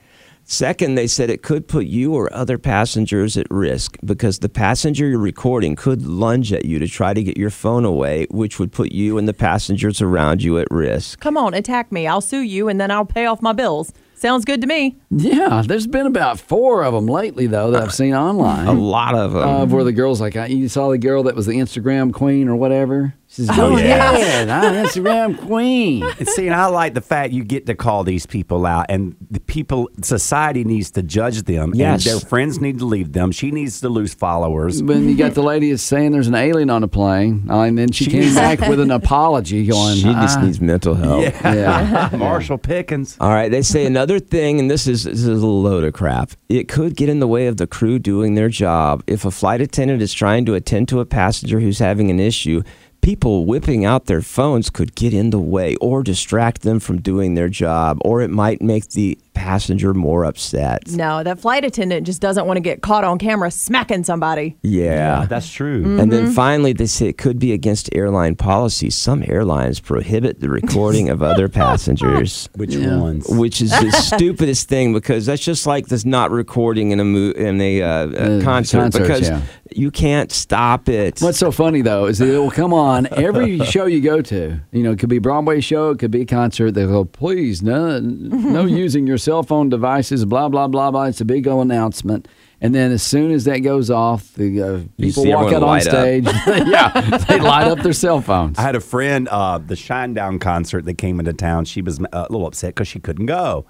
Second, 0.46 0.94
they 0.94 1.06
said 1.06 1.30
it 1.30 1.42
could 1.42 1.66
put 1.66 1.86
you 1.86 2.14
or 2.14 2.32
other 2.34 2.58
passengers 2.58 3.36
at 3.38 3.46
risk 3.50 3.96
because 4.04 4.40
the 4.40 4.48
passenger 4.48 5.08
you're 5.08 5.18
recording 5.18 5.74
could 5.74 6.06
lunge 6.06 6.52
at 6.52 6.66
you 6.66 6.78
to 6.78 6.86
try 6.86 7.14
to 7.14 7.22
get 7.22 7.38
your 7.38 7.48
phone 7.48 7.84
away, 7.86 8.26
which 8.30 8.58
would 8.58 8.70
put 8.70 8.92
you 8.92 9.16
and 9.16 9.26
the 9.26 9.32
passengers 9.32 10.02
around 10.02 10.42
you 10.42 10.58
at 10.58 10.68
risk. 10.70 11.18
Come 11.20 11.38
on, 11.38 11.54
attack 11.54 11.90
me. 11.90 12.06
I'll 12.06 12.20
sue 12.20 12.42
you 12.42 12.68
and 12.68 12.78
then 12.78 12.90
I'll 12.90 13.06
pay 13.06 13.24
off 13.24 13.40
my 13.40 13.54
bills. 13.54 13.92
Sounds 14.16 14.44
good 14.44 14.60
to 14.60 14.66
me. 14.66 14.96
Yeah, 15.10 15.62
there's 15.66 15.86
been 15.86 16.06
about 16.06 16.38
four 16.38 16.84
of 16.84 16.94
them 16.94 17.06
lately, 17.06 17.46
though, 17.46 17.70
that 17.72 17.82
I've 17.82 17.92
seen 17.92 18.14
online. 18.14 18.66
A 18.66 18.72
lot 18.72 19.14
of 19.14 19.32
them. 19.32 19.42
Uh, 19.42 19.66
where 19.66 19.84
the 19.84 19.92
girl's 19.92 20.20
like, 20.20 20.34
you 20.34 20.68
saw 20.68 20.90
the 20.90 20.98
girl 20.98 21.24
that 21.24 21.34
was 21.34 21.46
the 21.46 21.54
Instagram 21.54 22.12
queen 22.12 22.48
or 22.48 22.56
whatever? 22.56 23.14
She 23.34 23.44
says, 23.46 23.58
Oh, 23.58 23.76
yeah. 23.76 24.16
yeah, 24.16 24.60
I'm 24.62 24.84
Instagram 24.86 25.36
queen. 25.36 26.04
And 26.18 26.28
see, 26.28 26.46
and 26.46 26.54
I 26.54 26.66
like 26.66 26.94
the 26.94 27.00
fact 27.00 27.32
you 27.32 27.42
get 27.42 27.66
to 27.66 27.74
call 27.74 28.04
these 28.04 28.26
people 28.26 28.64
out, 28.64 28.86
and 28.88 29.16
the 29.30 29.40
people, 29.40 29.90
society 30.02 30.62
needs 30.62 30.92
to 30.92 31.02
judge 31.02 31.42
them, 31.42 31.72
Yes. 31.74 32.06
and 32.06 32.14
their 32.14 32.20
friends 32.28 32.60
need 32.60 32.78
to 32.78 32.84
leave 32.84 33.12
them. 33.12 33.32
She 33.32 33.50
needs 33.50 33.80
to 33.80 33.88
lose 33.88 34.14
followers. 34.14 34.82
When 34.82 35.08
you 35.08 35.16
got 35.16 35.34
the 35.34 35.42
lady 35.52 35.70
that's 35.70 35.82
saying 35.82 36.12
there's 36.12 36.28
an 36.28 36.36
alien 36.36 36.70
on 36.70 36.84
a 36.84 36.88
plane, 36.88 37.46
and 37.50 37.76
then 37.76 37.90
she 37.90 38.06
came 38.06 38.32
back 38.36 38.60
with 38.60 38.78
an 38.78 38.92
apology 38.92 39.66
going, 39.66 39.96
she 39.96 40.02
just 40.12 40.38
"Ah." 40.38 40.42
needs 40.44 40.60
mental 40.60 40.94
health. 40.94 41.24
Yeah. 41.42 42.10
Marshall 42.16 42.58
Pickens. 42.58 43.16
All 43.20 43.30
right, 43.30 43.50
they 43.50 43.62
say 43.62 43.84
another 43.84 44.20
thing, 44.20 44.60
and 44.60 44.70
this 44.70 44.86
is 44.86 45.04
this 45.04 45.24
is 45.24 45.42
a 45.42 45.46
load 45.46 45.82
of 45.82 45.92
crap. 45.92 46.30
It 46.48 46.68
could 46.68 46.94
get 46.96 47.08
in 47.08 47.18
the 47.18 47.28
way 47.28 47.48
of 47.48 47.56
the 47.56 47.66
crew 47.66 47.98
doing 47.98 48.34
their 48.34 48.48
job. 48.48 49.02
If 49.08 49.24
a 49.24 49.30
flight 49.32 49.60
attendant 49.60 50.00
is 50.02 50.12
trying 50.14 50.44
to 50.46 50.54
attend 50.54 50.88
to 50.90 51.00
a 51.00 51.04
passenger 51.04 51.58
who's 51.58 51.80
having 51.80 52.10
an 52.10 52.20
issue, 52.20 52.62
people 53.04 53.44
whipping 53.44 53.84
out 53.84 54.06
their 54.06 54.22
phones 54.22 54.70
could 54.70 54.94
get 54.94 55.12
in 55.12 55.28
the 55.28 55.38
way 55.38 55.76
or 55.76 56.02
distract 56.02 56.62
them 56.62 56.80
from 56.80 57.02
doing 57.02 57.34
their 57.34 57.50
job, 57.50 57.98
or 58.02 58.22
it 58.22 58.30
might 58.30 58.62
make 58.62 58.88
the 58.92 59.18
passenger 59.34 59.92
more 59.94 60.24
upset. 60.24 60.88
No, 60.90 61.22
that 61.22 61.38
flight 61.40 61.64
attendant 61.64 62.06
just 62.06 62.20
doesn't 62.20 62.46
want 62.46 62.56
to 62.56 62.60
get 62.62 62.80
caught 62.82 63.04
on 63.04 63.18
camera 63.18 63.50
smacking 63.50 64.04
somebody. 64.04 64.56
Yeah. 64.62 65.26
that's 65.26 65.50
true. 65.50 65.98
And 66.00 66.10
then 66.12 66.24
Mm-hmm. 66.24 66.32
finally, 66.32 66.72
they 66.72 66.86
say 66.86 67.08
it 67.08 67.18
could 67.18 67.38
be 67.38 67.52
against 67.52 67.90
airline 67.94 68.36
policy. 68.36 68.88
Some 68.90 69.22
airlines 69.26 69.80
prohibit 69.80 70.40
the 70.40 70.48
recording 70.48 71.10
of 71.10 71.22
other 71.22 71.48
passengers. 71.60 72.48
Which 72.56 72.76
ones? 72.76 73.26
which 73.28 73.60
is 73.60 73.70
the 73.70 73.90
stupidest 74.14 74.68
thing 74.68 74.92
because 74.92 75.26
that's 75.26 75.42
just 75.44 75.66
like 75.66 75.88
this 75.88 76.04
not 76.04 76.30
recording 76.30 76.92
in 76.92 77.00
a 77.00 77.04
mo- 77.04 77.32
in 77.32 77.60
a, 77.60 77.82
uh, 77.82 77.88
uh, 77.88 78.04
Uh, 78.04 78.42
concert 78.42 78.78
concerts, 78.78 78.98
because 78.98 79.28
yeah. 79.28 79.40
you 79.74 79.90
can't 79.90 80.30
stop 80.32 80.88
it. 80.88 81.20
What's 81.20 81.38
so 81.38 81.50
funny 81.50 81.82
though 81.82 82.06
is 82.06 82.18
that 82.18 82.28
it 82.28 82.38
will 82.38 82.50
come 82.50 82.72
on 82.72 83.06
every 83.12 83.58
show 83.66 83.86
you 83.86 84.00
go 84.00 84.22
to. 84.22 84.60
You 84.72 84.82
know, 84.82 84.92
it 84.92 84.98
could 84.98 85.08
be 85.10 85.16
a 85.16 85.20
Broadway 85.20 85.60
show, 85.60 85.90
it 85.90 85.98
could 85.98 86.10
be 86.10 86.22
a 86.22 86.26
concert. 86.26 86.72
They 86.72 86.86
go, 86.86 87.04
please, 87.04 87.62
no, 87.62 87.98
no 88.00 88.64
using 88.64 89.06
your 89.06 89.18
cell 89.24 89.42
phone 89.42 89.68
devices. 89.68 90.24
Blah 90.24 90.48
blah 90.48 90.68
blah 90.68 90.90
blah. 90.90 91.04
It's 91.04 91.20
a 91.20 91.24
big 91.24 91.48
old 91.48 91.62
announcement, 91.62 92.28
And 92.60 92.74
then 92.74 92.92
as 92.92 93.02
soon 93.02 93.32
as 93.32 93.44
that 93.44 93.58
goes 93.58 93.90
off, 93.90 94.32
the 94.34 94.62
uh, 94.62 94.82
people 94.98 95.24
see 95.24 95.34
walk 95.34 95.52
out 95.52 95.62
on 95.62 95.80
stage. 95.80 96.26
yeah, 96.46 97.18
they 97.28 97.40
light 97.40 97.66
up 97.66 97.80
their 97.80 97.92
cell 97.92 98.20
phones. 98.20 98.58
I 98.58 98.62
had 98.62 98.76
a 98.76 98.80
friend, 98.80 99.28
uh, 99.28 99.58
the 99.58 99.74
Shinedown 99.74 100.40
concert 100.40 100.84
that 100.84 100.98
came 100.98 101.18
into 101.18 101.32
town. 101.32 101.64
She 101.64 101.82
was 101.82 101.98
uh, 102.00 102.04
a 102.12 102.20
little 102.30 102.46
upset 102.46 102.74
because 102.74 102.88
she 102.88 103.00
couldn't 103.00 103.26
go. 103.26 103.66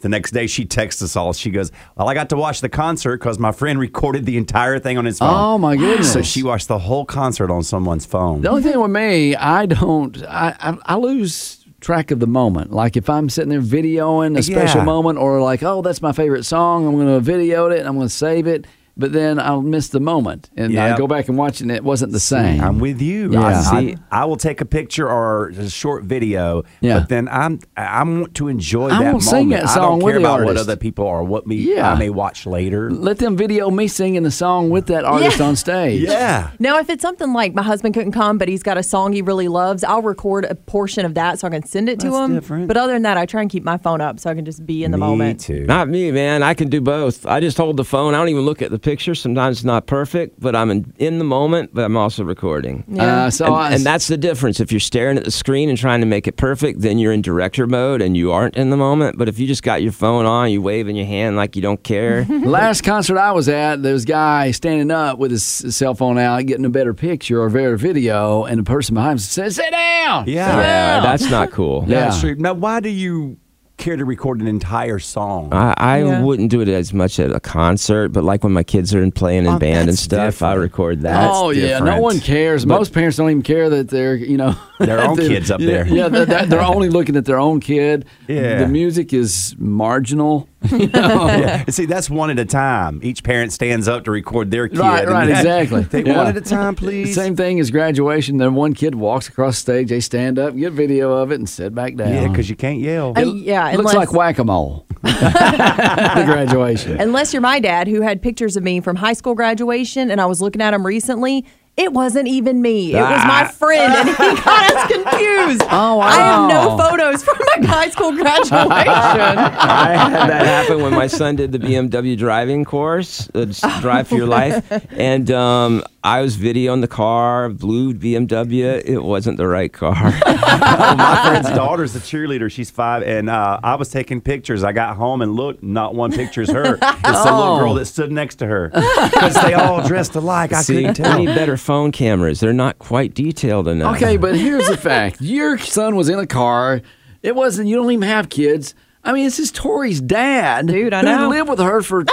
The 0.00 0.08
next 0.08 0.32
day, 0.32 0.46
she 0.46 0.64
texts 0.64 1.02
us 1.02 1.16
all. 1.16 1.32
She 1.32 1.50
goes, 1.50 1.72
"Well, 1.96 2.08
I 2.08 2.14
got 2.14 2.28
to 2.28 2.36
watch 2.36 2.60
the 2.60 2.68
concert 2.68 3.18
because 3.18 3.38
my 3.38 3.52
friend 3.52 3.80
recorded 3.80 4.26
the 4.26 4.36
entire 4.36 4.78
thing 4.78 4.98
on 4.98 5.04
his 5.06 5.18
phone." 5.18 5.34
Oh, 5.34 5.58
my 5.58 5.76
goodness. 5.76 6.12
So 6.12 6.22
she 6.22 6.42
watched 6.42 6.68
the 6.68 6.78
whole 6.78 7.04
concert 7.04 7.50
on 7.50 7.62
someone's 7.62 8.04
phone. 8.04 8.42
The 8.42 8.50
only 8.50 8.62
thing 8.62 8.78
with 8.78 8.90
me, 8.90 9.34
I 9.34 9.66
don't, 9.66 10.22
I, 10.24 10.54
I, 10.60 10.78
I 10.84 10.96
lose 10.96 11.57
track 11.80 12.10
of 12.10 12.18
the 12.20 12.26
moment. 12.26 12.72
Like 12.72 12.96
if 12.96 13.08
I'm 13.08 13.28
sitting 13.28 13.50
there 13.50 13.60
videoing 13.60 14.36
a 14.36 14.42
special 14.42 14.80
Yeah. 14.80 14.84
moment, 14.84 15.18
or 15.18 15.40
like, 15.40 15.62
oh, 15.62 15.82
that's 15.82 16.02
my 16.02 16.12
favorite 16.12 16.44
song, 16.44 16.86
I'm 16.86 16.94
going 16.96 17.06
to 17.06 17.20
video 17.20 17.68
it 17.70 17.78
and 17.78 17.88
I'm 17.88 17.94
going 17.96 18.08
to 18.08 18.14
save 18.14 18.46
it. 18.46 18.66
But 19.00 19.12
then 19.12 19.38
I'll 19.38 19.62
miss 19.62 19.88
the 19.90 20.00
moment, 20.00 20.50
and 20.56 20.76
I 20.76 20.96
go 20.98 21.06
back 21.06 21.28
and 21.28 21.38
watch 21.38 21.60
it, 21.60 21.62
and 21.62 21.70
it 21.70 21.84
wasn't 21.84 22.10
the 22.10 22.18
same. 22.18 22.60
I'm 22.60 22.80
with 22.80 23.00
you. 23.00 23.32
Yeah. 23.32 23.40
I, 23.46 23.52
See- 23.62 23.96
I, 24.10 24.22
I 24.22 24.24
will 24.24 24.36
take 24.36 24.60
a 24.60 24.64
picture 24.64 25.08
or 25.08 25.50
a 25.50 25.70
short 25.70 26.02
video, 26.02 26.64
Yeah. 26.80 26.98
but 26.98 27.08
then 27.08 27.28
I'm 27.28 27.60
I 27.76 28.02
want 28.02 28.34
to 28.34 28.48
enjoy 28.48 28.88
I 28.88 29.04
that 29.04 29.12
will 29.14 29.20
sing 29.20 29.50
moment. 29.50 29.66
that 29.66 29.76
I 29.78 29.80
don't 29.80 29.98
with 30.02 30.14
care 30.14 30.20
the 30.20 30.26
about 30.26 30.44
what 30.44 30.56
other 30.56 30.74
people 30.76 31.06
are, 31.06 31.22
what 31.22 31.46
me 31.46 31.54
Yeah. 31.56 31.92
I 31.92 31.94
may 31.96 32.10
watch 32.10 32.44
later. 32.44 32.90
Let 32.90 33.18
them 33.18 33.36
video 33.36 33.70
me 33.70 33.86
singing 33.86 34.24
the 34.24 34.32
song 34.32 34.68
with 34.70 34.86
that 34.86 35.04
artist 35.04 35.38
Yeah. 35.38 35.46
on 35.46 35.54
stage. 35.54 36.02
Yeah. 36.02 36.50
Now, 36.58 36.78
if 36.80 36.90
it's 36.90 37.02
something 37.02 37.32
like 37.32 37.54
my 37.54 37.62
husband 37.62 37.94
couldn't 37.94 38.12
come, 38.12 38.36
but 38.36 38.48
he's 38.48 38.64
got 38.64 38.78
a 38.78 38.82
song 38.82 39.12
he 39.12 39.22
really 39.22 39.46
loves, 39.46 39.84
I'll 39.84 40.02
record 40.02 40.44
a 40.44 40.56
portion 40.56 41.04
of 41.06 41.14
that 41.14 41.38
so 41.38 41.46
I 41.46 41.50
can 41.50 41.64
send 41.64 41.88
it 41.88 42.00
to 42.00 42.12
him. 42.16 42.34
different. 42.34 42.66
But 42.66 42.76
other 42.76 42.94
than 42.94 43.02
that, 43.02 43.16
I 43.16 43.26
try 43.26 43.42
and 43.42 43.50
keep 43.50 43.62
my 43.62 43.76
phone 43.76 44.00
up 44.00 44.18
so 44.18 44.28
I 44.28 44.34
can 44.34 44.44
just 44.44 44.66
be 44.66 44.82
in 44.82 44.90
the 44.90 44.98
me 44.98 45.06
moment. 45.06 45.38
too. 45.40 45.64
Not 45.66 45.88
me, 45.88 46.10
man. 46.10 46.42
I 46.42 46.54
can 46.54 46.68
do 46.68 46.80
both. 46.80 47.24
I 47.26 47.38
just 47.38 47.56
hold 47.56 47.76
the 47.76 47.84
phone. 47.84 48.14
I 48.14 48.18
don't 48.18 48.28
even 48.30 48.42
look 48.42 48.60
at 48.60 48.72
the 48.72 48.78
picture. 48.88 49.14
Sometimes 49.14 49.58
it's 49.58 49.64
not 49.64 49.86
perfect, 49.86 50.40
but 50.40 50.56
I'm 50.56 50.70
in, 50.70 50.94
in 50.96 51.18
the 51.18 51.24
moment, 51.24 51.74
but 51.74 51.84
I'm 51.84 51.96
also 51.96 52.24
recording. 52.24 52.84
Yeah. 52.88 53.26
Uh, 53.26 53.30
so 53.30 53.44
and, 53.44 53.54
I, 53.54 53.72
and 53.74 53.84
that's 53.84 54.08
the 54.08 54.16
difference. 54.16 54.60
If 54.60 54.72
you're 54.72 54.80
staring 54.80 55.18
at 55.18 55.24
the 55.24 55.30
screen 55.30 55.68
and 55.68 55.76
trying 55.76 56.00
to 56.00 56.06
make 56.06 56.26
it 56.26 56.38
perfect, 56.38 56.80
then 56.80 56.98
you're 56.98 57.12
in 57.12 57.20
director 57.20 57.66
mode 57.66 58.00
and 58.00 58.16
you 58.16 58.32
aren't 58.32 58.56
in 58.56 58.70
the 58.70 58.78
moment. 58.78 59.18
But 59.18 59.28
if 59.28 59.38
you 59.38 59.46
just 59.46 59.62
got 59.62 59.82
your 59.82 59.92
phone 59.92 60.24
on, 60.24 60.50
you 60.50 60.62
waving 60.62 60.96
your 60.96 61.04
hand 61.04 61.36
like 61.36 61.54
you 61.54 61.60
don't 61.60 61.82
care. 61.82 62.24
Last 62.28 62.82
concert 62.82 63.18
I 63.18 63.32
was 63.32 63.48
at, 63.50 63.82
there 63.82 63.92
was 63.92 64.04
a 64.04 64.06
guy 64.06 64.52
standing 64.52 64.90
up 64.90 65.18
with 65.18 65.32
his 65.32 65.44
cell 65.44 65.94
phone 65.94 66.16
out, 66.16 66.46
getting 66.46 66.64
a 66.64 66.70
better 66.70 66.94
picture 66.94 67.42
or 67.42 67.50
better 67.50 67.76
video, 67.76 68.44
and 68.44 68.58
the 68.58 68.64
person 68.64 68.94
behind 68.94 69.12
him 69.12 69.18
said, 69.18 69.52
"Sit 69.52 69.70
down." 69.70 70.26
Yeah. 70.26 70.50
Sit 70.50 70.56
yeah, 70.62 71.00
that's 71.00 71.30
not 71.30 71.50
cool. 71.50 71.84
Yeah. 71.86 72.04
That's 72.04 72.20
true. 72.20 72.36
Now, 72.36 72.54
why 72.54 72.80
do 72.80 72.88
you 72.88 73.36
care 73.78 73.96
to 73.96 74.04
record 74.04 74.40
an 74.40 74.46
entire 74.48 74.98
song? 74.98 75.48
I, 75.52 75.74
I 75.76 75.98
Yeah. 76.02 76.22
wouldn't 76.22 76.50
do 76.50 76.60
it 76.60 76.68
as 76.68 76.92
much 76.92 77.18
at 77.18 77.30
a 77.30 77.40
concert, 77.40 78.10
but 78.10 78.24
like 78.24 78.44
when 78.44 78.52
my 78.52 78.62
kids 78.62 78.94
are 78.94 79.02
in 79.02 79.12
playing 79.12 79.46
in 79.46 79.54
Oh, 79.54 79.58
band 79.58 79.78
and 79.80 79.88
that's 79.90 80.00
stuff, 80.00 80.42
I 80.42 80.54
record 80.54 81.02
that. 81.02 81.30
oh 81.32 81.50
yeah, 81.50 81.78
no 81.78 82.00
one 82.00 82.20
cares. 82.20 82.66
Most 82.66 82.92
parents 82.92 83.16
don't 83.16 83.30
even 83.30 83.42
care 83.42 83.70
that 83.70 83.88
they're 83.88 84.14
you 84.16 84.36
know 84.36 84.54
Their 84.78 85.00
own 85.00 85.16
they're- 85.16 85.28
kids 85.28 85.50
up 85.50 85.60
there. 85.60 85.86
Yeah, 85.86 86.08
they're, 86.08 86.26
they're- 86.26 86.46
they're 86.46 86.60
only 86.60 86.88
looking 86.90 87.16
at 87.16 87.24
their 87.24 87.38
own 87.38 87.60
kid. 87.60 88.04
Yeah. 88.28 88.58
the 88.58 88.68
music 88.68 89.14
is 89.14 89.54
marginal. 89.58 90.48
You 90.70 90.88
know? 90.88 91.26
yeah. 91.26 91.64
See, 91.68 91.86
that's 91.86 92.10
one 92.10 92.30
at 92.30 92.38
a 92.38 92.44
time. 92.44 93.00
Each 93.02 93.22
parent 93.22 93.52
stands 93.52 93.86
up 93.88 94.04
to 94.04 94.10
record 94.10 94.50
their 94.50 94.68
kid. 94.68 94.78
Right, 94.78 95.06
right, 95.06 95.28
exactly. 95.28 95.84
Take 95.84 96.06
Yeah. 96.06 96.16
one 96.18 96.26
at 96.26 96.36
a 96.36 96.40
time, 96.40 96.74
please. 96.74 97.14
Same 97.14 97.36
thing 97.36 97.60
as 97.60 97.70
graduation. 97.70 98.38
Then 98.38 98.54
one 98.54 98.74
kid 98.74 98.94
walks 98.94 99.28
across 99.28 99.54
the 99.56 99.60
stage. 99.60 99.88
They 99.88 100.00
stand 100.00 100.38
up, 100.38 100.56
get 100.56 100.72
video 100.72 101.12
of 101.12 101.30
it, 101.32 101.36
and 101.36 101.48
sit 101.48 101.74
back 101.74 101.94
down. 101.94 102.12
Yeah, 102.12 102.28
because 102.28 102.50
you 102.50 102.56
can't 102.56 102.80
yell. 102.80 103.12
Uh, 103.16 103.22
yeah, 103.22 103.70
It 103.70 103.76
looks 103.78 103.94
like 103.94 104.12
whack 104.12 104.38
a 104.38 104.44
mole. 104.44 104.84
the 105.02 106.22
graduation. 106.26 107.00
Unless 107.00 107.32
you're 107.32 107.42
my 107.42 107.60
dad, 107.60 107.86
who 107.88 108.00
had 108.02 108.20
pictures 108.20 108.56
of 108.56 108.62
me 108.62 108.80
from 108.80 108.96
high 108.96 109.12
school 109.12 109.34
graduation, 109.34 110.10
and 110.10 110.20
I 110.20 110.26
was 110.26 110.40
looking 110.40 110.60
at 110.60 110.72
them 110.72 110.84
recently. 110.84 111.44
It 111.78 111.92
wasn't 111.92 112.26
even 112.26 112.60
me. 112.60 112.92
It 112.92 113.00
was 113.00 113.24
my 113.24 113.46
friend, 113.46 113.94
and 113.94 114.08
he 114.08 114.14
got 114.16 114.74
us 114.74 114.92
confused. 114.92 115.62
Oh, 115.70 115.96
wow. 115.96 116.00
I 116.00 116.14
have 116.16 116.48
no 116.50 116.76
photos 116.76 117.22
from 117.22 117.36
my 117.38 117.66
high 117.66 117.88
school 117.90 118.10
graduation. 118.16 118.52
I 118.52 119.94
had 119.96 120.28
that 120.28 120.46
happen 120.66 120.82
when 120.82 120.92
my 120.92 121.06
son 121.06 121.36
did 121.36 121.52
the 121.52 121.58
BMW 121.58 122.16
driving 122.18 122.64
course, 122.64 123.28
uh, 123.34 123.44
just 123.44 123.62
Drive 123.80 124.08
for 124.08 124.16
Your 124.16 124.26
Life, 124.26 124.64
and 124.90 125.30
um, 125.30 125.84
I 126.04 126.20
was 126.22 126.36
videoing 126.36 126.80
the 126.80 126.88
car, 126.88 127.48
blue 127.48 127.92
BMW. 127.92 128.80
It 128.84 129.00
wasn't 129.02 129.36
the 129.36 129.48
right 129.48 129.72
car. 129.72 129.94
Oh, 130.50 130.94
my 130.96 131.22
friend's 131.28 131.50
daughter's 131.50 131.94
a 131.94 131.98
cheerleader. 132.00 132.50
She's 132.50 132.70
five, 132.70 133.02
and 133.02 133.28
uh, 133.28 133.60
I 133.62 133.74
was 133.74 133.90
taking 133.90 134.20
pictures. 134.22 134.64
I 134.64 134.72
got 134.72 134.96
home 134.96 135.20
and 135.20 135.34
looked, 135.34 135.62
not 135.62 135.94
one 135.94 136.10
picture's 136.12 136.50
her. 136.50 136.78
It's 136.82 137.02
the 137.02 137.12
little 137.12 137.56
Oh. 137.56 137.58
girl 137.58 137.74
that 137.74 137.84
stood 137.86 138.10
next 138.10 138.36
to 138.36 138.46
her 138.46 138.68
because 138.70 139.34
they 139.42 139.52
all 139.54 139.86
dressed 139.86 140.14
alike. 140.14 140.52
I 140.52 140.62
See, 140.62 140.76
couldn't 140.76 140.88
we 140.98 141.04
tell. 141.04 141.18
need 141.18 141.26
better 141.26 141.56
phone 141.58 141.92
cameras. 141.92 142.40
They're 142.40 142.52
not 142.54 142.78
quite 142.78 143.12
detailed 143.14 143.68
enough. 143.68 143.96
Okay, 143.96 144.16
but 144.16 144.36
here's 144.36 144.66
the 144.68 144.76
fact: 144.76 145.18
your 145.20 145.58
son 145.58 145.96
was 145.96 146.08
in 146.08 146.18
a 146.18 146.26
car. 146.26 146.80
It 147.22 147.34
wasn't. 147.34 147.68
You 147.68 147.76
don't 147.76 147.90
even 147.90 148.08
have 148.08 148.28
kids. 148.30 148.74
I 149.04 149.12
mean, 149.12 149.24
this 149.24 149.38
is 149.38 149.50
Tori's 149.52 150.00
dad, 150.00 150.66
Dude, 150.66 150.92
I 150.94 151.00
who 151.00 151.06
know. 151.06 151.28
lived 151.28 151.48
with 151.50 151.58
her 151.60 151.82
for 151.82 152.04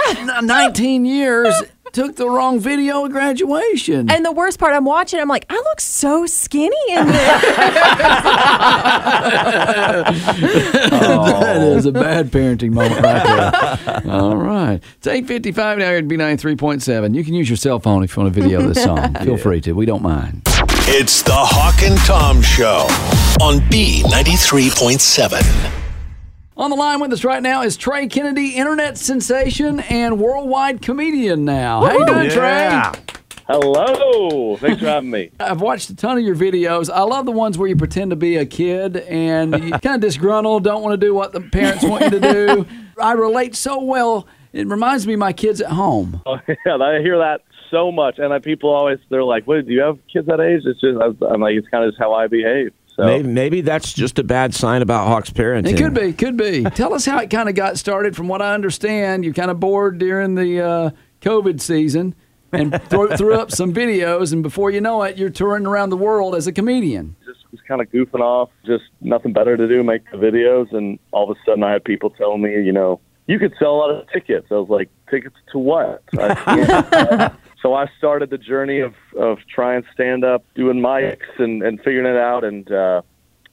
19 0.42 1.04
years. 1.04 1.54
Took 1.92 2.16
the 2.16 2.28
wrong 2.28 2.58
video 2.60 3.04
at 3.06 3.10
graduation. 3.12 4.10
And 4.10 4.24
the 4.24 4.32
worst 4.32 4.58
part, 4.58 4.74
I'm 4.74 4.84
watching. 4.84 5.18
I'm 5.20 5.28
like, 5.28 5.46
I 5.48 5.54
look 5.54 5.80
so 5.80 6.26
skinny 6.26 6.74
in 6.90 7.06
this. 7.12 7.42
Oh, 10.92 11.40
that 11.40 11.62
is 11.62 11.86
a 11.86 11.92
bad 11.92 12.30
parenting 12.30 12.72
moment 12.72 13.00
right 13.00 13.24
there. 13.24 14.02
All 14.12 14.36
right. 14.36 14.82
It's 14.96 15.06
855 15.06 15.78
now 15.78 15.86
here 15.88 15.96
at 15.98 16.04
B93.7. 16.06 17.14
You 17.14 17.24
can 17.24 17.32
use 17.34 17.48
your 17.48 17.56
cell 17.56 17.78
phone 17.78 18.02
if 18.04 18.14
you 18.16 18.22
want 18.22 18.34
to 18.34 18.40
video 18.42 18.60
this 18.62 18.82
song. 18.82 19.14
Feel 19.24 19.36
free 19.38 19.60
to. 19.62 19.72
We 19.72 19.86
don't 19.86 20.02
mind. 20.02 20.42
It's 20.88 21.22
the 21.22 21.32
Hawk 21.34 21.82
and 21.82 21.96
Tom 22.00 22.42
Show 22.42 22.86
on 23.40 23.60
B93.7. 23.70 25.85
On 26.56 26.70
the 26.70 26.76
line 26.76 27.00
with 27.00 27.12
us 27.12 27.22
right 27.22 27.42
now 27.42 27.62
is 27.62 27.76
Trey 27.76 28.06
Kennedy, 28.06 28.56
internet 28.56 28.96
sensation 28.96 29.80
and 29.80 30.18
worldwide 30.18 30.80
comedian 30.80 31.44
now. 31.44 31.84
How 31.84 31.92
you 31.98 32.06
doing, 32.06 32.30
Yeah. 32.30 32.92
Trey? 32.92 33.02
Hello. 33.46 34.56
Thanks 34.56 34.80
for 34.80 34.86
having 34.86 35.10
me. 35.10 35.30
I've 35.40 35.60
watched 35.60 35.90
a 35.90 35.94
ton 35.96 36.16
of 36.16 36.24
your 36.24 36.34
videos. 36.34 36.90
I 36.92 37.02
love 37.02 37.26
the 37.26 37.32
ones 37.32 37.58
where 37.58 37.68
you 37.68 37.76
pretend 37.76 38.10
to 38.10 38.16
be 38.16 38.36
a 38.36 38.46
kid 38.46 38.96
and 38.96 39.52
you 39.64 39.70
kind 39.82 39.96
of 39.96 40.00
disgruntled, 40.00 40.64
don't 40.64 40.82
want 40.82 40.98
to 40.98 41.06
do 41.06 41.14
what 41.14 41.32
the 41.32 41.42
parents 41.42 41.84
want 41.84 42.04
you 42.04 42.10
to 42.10 42.20
do. 42.20 42.66
I 43.00 43.12
relate 43.12 43.54
so 43.54 43.82
well. 43.82 44.26
It 44.54 44.66
reminds 44.66 45.06
me 45.06 45.12
of 45.12 45.20
my 45.20 45.34
kids 45.34 45.60
at 45.60 45.70
home. 45.70 46.22
Oh, 46.24 46.38
yeah, 46.48 46.76
I 46.76 47.00
hear 47.00 47.18
that 47.18 47.42
so 47.70 47.92
much, 47.92 48.18
and 48.18 48.32
I, 48.32 48.38
people 48.38 48.70
always 48.70 48.98
they're 49.10 49.22
like, 49.24 49.46
"What? 49.46 49.66
Do 49.66 49.72
you 49.72 49.80
have 49.82 49.98
kids 50.10 50.26
that 50.28 50.40
age?" 50.40 50.62
It's 50.64 50.80
just 50.80 50.96
I'm 51.28 51.40
like, 51.42 51.56
it's 51.56 51.68
kind 51.68 51.84
of 51.84 51.90
just 51.90 52.00
how 52.00 52.14
I 52.14 52.26
behave. 52.28 52.72
So 52.96 53.04
Maybe, 53.04 53.28
maybe 53.28 53.60
that's 53.60 53.92
just 53.92 54.18
a 54.18 54.24
bad 54.24 54.54
sign 54.54 54.80
about 54.80 55.06
Hawk's 55.06 55.28
parenting. 55.28 55.68
It 55.68 55.76
could 55.76 55.92
be, 55.92 56.14
could 56.14 56.38
be. 56.38 56.64
Tell 56.64 56.94
us 56.94 57.04
how 57.04 57.18
it 57.18 57.28
kind 57.28 57.46
of 57.46 57.54
got 57.54 57.78
started. 57.78 58.16
From 58.16 58.26
what 58.26 58.40
I 58.40 58.54
understand, 58.54 59.22
you're 59.22 59.34
kind 59.34 59.50
of 59.50 59.60
bored 59.60 59.98
during 59.98 60.34
the 60.34 60.62
uh, 60.62 60.90
COVID 61.20 61.60
season 61.60 62.14
and 62.52 62.82
threw, 62.84 63.08
threw 63.18 63.34
up 63.34 63.50
some 63.50 63.74
videos, 63.74 64.32
and 64.32 64.42
before 64.42 64.70
you 64.70 64.80
know 64.80 65.02
it, 65.02 65.18
you're 65.18 65.28
touring 65.28 65.66
around 65.66 65.90
the 65.90 65.96
world 65.96 66.34
as 66.34 66.46
a 66.46 66.52
comedian. 66.52 67.14
just 67.26 67.40
was 67.52 67.60
kind 67.68 67.80
of 67.80 67.90
goofing 67.90 68.20
off, 68.20 68.50
just 68.64 68.84
nothing 69.02 69.32
better 69.32 69.56
to 69.56 69.68
do, 69.68 69.82
make 69.82 70.10
the 70.10 70.16
videos, 70.16 70.72
and 70.74 70.98
all 71.12 71.30
of 71.30 71.36
a 71.36 71.40
sudden 71.44 71.62
I 71.64 71.72
had 71.72 71.84
people 71.84 72.10
telling 72.10 72.40
me, 72.42 72.52
you 72.64 72.72
know, 72.72 73.00
you 73.26 73.38
could 73.38 73.52
sell 73.58 73.74
a 73.74 73.78
lot 73.78 73.90
of 73.90 74.08
tickets. 74.10 74.46
I 74.50 74.54
was 74.54 74.68
like, 74.68 74.88
tickets 75.10 75.36
to 75.52 75.58
what? 75.58 76.02
I 76.18 76.34
can't. 76.34 77.34
So 77.66 77.74
I 77.74 77.86
started 77.98 78.30
the 78.30 78.38
journey 78.38 78.78
of 78.78 78.94
of 79.18 79.38
trying 79.52 79.82
stand 79.92 80.24
up, 80.24 80.44
doing 80.54 80.78
mics, 80.78 81.26
and 81.38 81.64
and 81.64 81.78
figuring 81.78 82.06
it 82.06 82.16
out, 82.16 82.44
and 82.44 82.70
uh, 82.70 83.02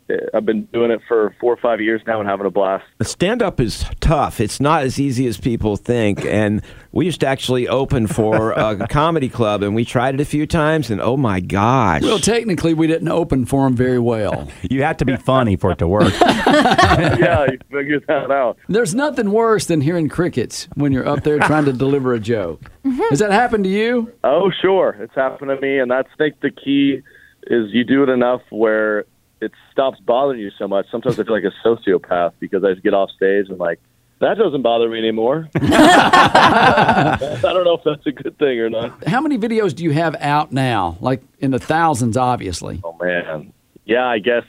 Uh, 0.10 0.16
I've 0.34 0.46
been 0.46 0.66
doing 0.74 0.92
it 0.92 1.02
for 1.08 1.36
four 1.40 1.54
or 1.54 1.58
five 1.58 1.82
years 1.82 2.02
now 2.06 2.20
and 2.20 2.30
having 2.30 2.46
a 2.46 2.52
blast. 2.52 2.86
Stand 3.02 3.42
up 3.42 3.60
is 3.60 3.86
tough. 4.00 4.40
It's 4.40 4.60
not 4.60 4.84
as 4.84 5.00
easy 5.00 5.28
as 5.28 5.38
people 5.38 5.76
think. 5.78 6.26
And 6.26 6.62
we 6.92 7.06
used 7.06 7.22
to 7.22 7.28
actually 7.28 7.68
open 7.68 8.08
for 8.08 8.52
a 8.58 8.88
comedy 8.88 9.30
club, 9.30 9.64
and 9.64 9.76
we 9.76 9.86
tried 9.86 10.16
it 10.16 10.22
a 10.22 10.26
few 10.26 10.46
times, 10.46 10.90
and 10.92 11.02
oh 11.02 11.18
my 11.18 11.40
gosh. 11.40 12.02
Well, 12.02 12.20
technically, 12.20 12.74
we 12.74 12.88
didn't 12.88 13.08
open 13.08 13.46
for 13.46 13.66
them 13.66 13.76
very 13.76 14.00
well. 14.00 14.50
You 14.74 14.82
have 14.84 14.98
to 14.98 15.06
be 15.06 15.18
funny 15.18 15.56
for 15.56 15.72
it 15.72 15.78
to 15.80 15.88
work. 15.88 16.14
yeah, 16.22 17.46
you 17.52 17.60
figured 17.70 18.06
that 18.08 18.32
out. 18.32 18.58
There's 18.70 18.96
nothing 18.96 19.30
worse 19.32 19.68
than 19.68 19.82
hearing 19.82 20.10
crickets 20.10 20.68
when 20.74 20.92
you're 20.92 21.08
up 21.08 21.24
there 21.24 21.38
trying 21.38 21.66
to 21.66 21.74
deliver 21.74 22.14
a 22.14 22.20
joke. 22.20 22.62
Mm-hmm. 22.84 23.02
Has 23.10 23.20
that 23.20 23.32
happened 23.32 23.66
to 23.66 23.70
you? 23.70 24.12
Oh, 24.24 24.52
sure. 24.62 24.98
It's 25.00 25.14
happened 25.14 25.50
to 25.50 25.62
me. 25.62 25.80
And 25.80 25.92
that's, 25.92 26.08
I 26.14 26.18
think, 26.18 26.40
the 26.42 26.50
key 26.50 27.02
is 27.48 27.72
you 27.72 27.84
do 27.84 28.04
it 28.04 28.10
enough 28.10 28.42
where 28.50 29.06
it 29.44 29.52
stops 29.72 30.00
bothering 30.00 30.40
you 30.40 30.52
so 30.58 30.68
much. 30.68 30.86
Sometimes 30.92 31.20
I 31.20 31.24
feel 31.24 31.34
like 31.34 31.44
a 31.44 31.68
sociopath 31.68 32.34
because 32.40 32.64
I 32.64 32.72
just 32.72 32.84
get 32.84 32.94
off 32.94 33.10
stage 33.12 33.50
and, 33.50 33.60
like, 33.60 33.80
that 34.20 34.38
doesn't 34.38 34.62
bother 34.62 34.90
me 34.90 34.98
anymore. 35.00 35.50
I 35.56 37.40
don't 37.42 37.66
know 37.66 37.76
if 37.76 37.84
that's 37.84 38.06
a 38.08 38.12
good 38.12 38.38
thing 38.38 38.60
or 38.60 38.70
not. 38.70 39.06
How 39.08 39.20
many 39.20 39.38
videos 39.38 39.76
do 39.76 39.84
you 39.84 39.92
have 39.92 40.16
out 40.20 40.52
now? 40.52 40.98
Like 41.02 41.22
in 41.40 41.52
the 41.52 41.60
thousands, 41.60 42.16
obviously. 42.16 42.80
Oh, 42.86 42.96
man. 43.02 43.52
yeah, 43.86 44.06
I 44.08 44.20
guess 44.20 44.46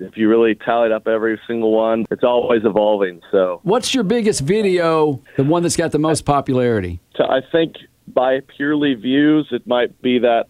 if 0.00 0.16
you 0.16 0.28
really 0.28 0.54
tallied 0.54 0.92
up 0.92 1.08
every 1.08 1.40
single 1.46 1.72
one, 1.72 2.04
it's 2.10 2.24
always 2.24 2.64
evolving. 2.64 3.22
So 3.32 3.60
What's 3.62 3.94
your 3.94 4.04
biggest 4.04 4.42
video, 4.42 5.22
the 5.36 5.44
one 5.44 5.62
that's 5.62 5.76
got 5.76 5.92
the 5.92 5.98
most 5.98 6.26
popularity? 6.26 7.00
I 7.18 7.40
think 7.50 7.76
by 8.08 8.40
purely 8.56 8.94
views, 8.94 9.48
it 9.50 9.66
might 9.66 10.00
be 10.02 10.18
that 10.18 10.46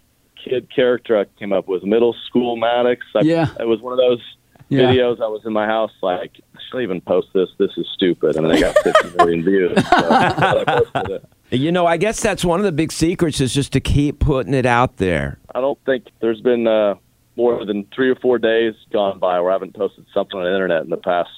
kid 0.49 0.69
character 0.75 1.19
I 1.19 1.25
came 1.39 1.53
up 1.53 1.69
with, 1.69 1.83
middle 1.85 2.15
school 2.27 2.57
Maddox. 2.57 3.05
I, 3.15 3.21
Yeah. 3.23 3.49
It 3.59 3.67
was 3.67 3.81
one 3.81 3.93
of 3.93 3.99
those 3.99 4.21
Yeah. 4.69 4.91
videos 4.93 5.21
I 5.21 5.29
was 5.29 5.43
in 5.45 5.53
my 5.53 5.67
house 5.67 5.93
like, 6.03 6.33
should 6.71 6.79
I 6.79 6.83
even 6.83 7.01
post 7.01 7.29
this? 7.35 7.49
This 7.59 7.71
is 7.77 7.87
stupid. 7.95 8.37
I 8.37 8.41
mean, 8.41 8.53
I 8.53 8.61
got 8.61 8.77
50 8.83 9.17
million 9.17 9.45
views. 9.45 9.73
So 9.77 10.09
I 10.11 10.83
it. 11.11 11.25
You 11.51 11.71
know, 11.71 11.87
I 11.87 11.97
guess 11.97 12.21
that's 12.21 12.45
one 12.45 12.59
of 12.59 12.65
the 12.65 12.73
big 12.73 12.91
secrets 12.91 13.41
is 13.41 13.55
just 13.55 13.73
to 13.75 13.81
keep 13.81 14.19
putting 14.19 14.53
it 14.55 14.67
out 14.67 14.97
there. 14.97 15.39
I 15.55 15.61
don't 15.61 15.79
think 15.87 16.07
there's 16.21 16.41
been 16.41 16.67
uh, 16.67 16.97
more 17.37 17.65
than 17.65 17.87
three 17.95 18.11
or 18.11 18.17
four 18.17 18.39
days 18.39 18.75
gone 18.93 19.19
by 19.21 19.39
where 19.41 19.51
I 19.51 19.55
haven't 19.55 19.75
posted 19.75 20.07
something 20.13 20.37
on 20.39 20.45
the 20.45 20.53
internet 20.53 20.83
in 20.83 20.91
the 20.91 20.97
past 20.97 21.31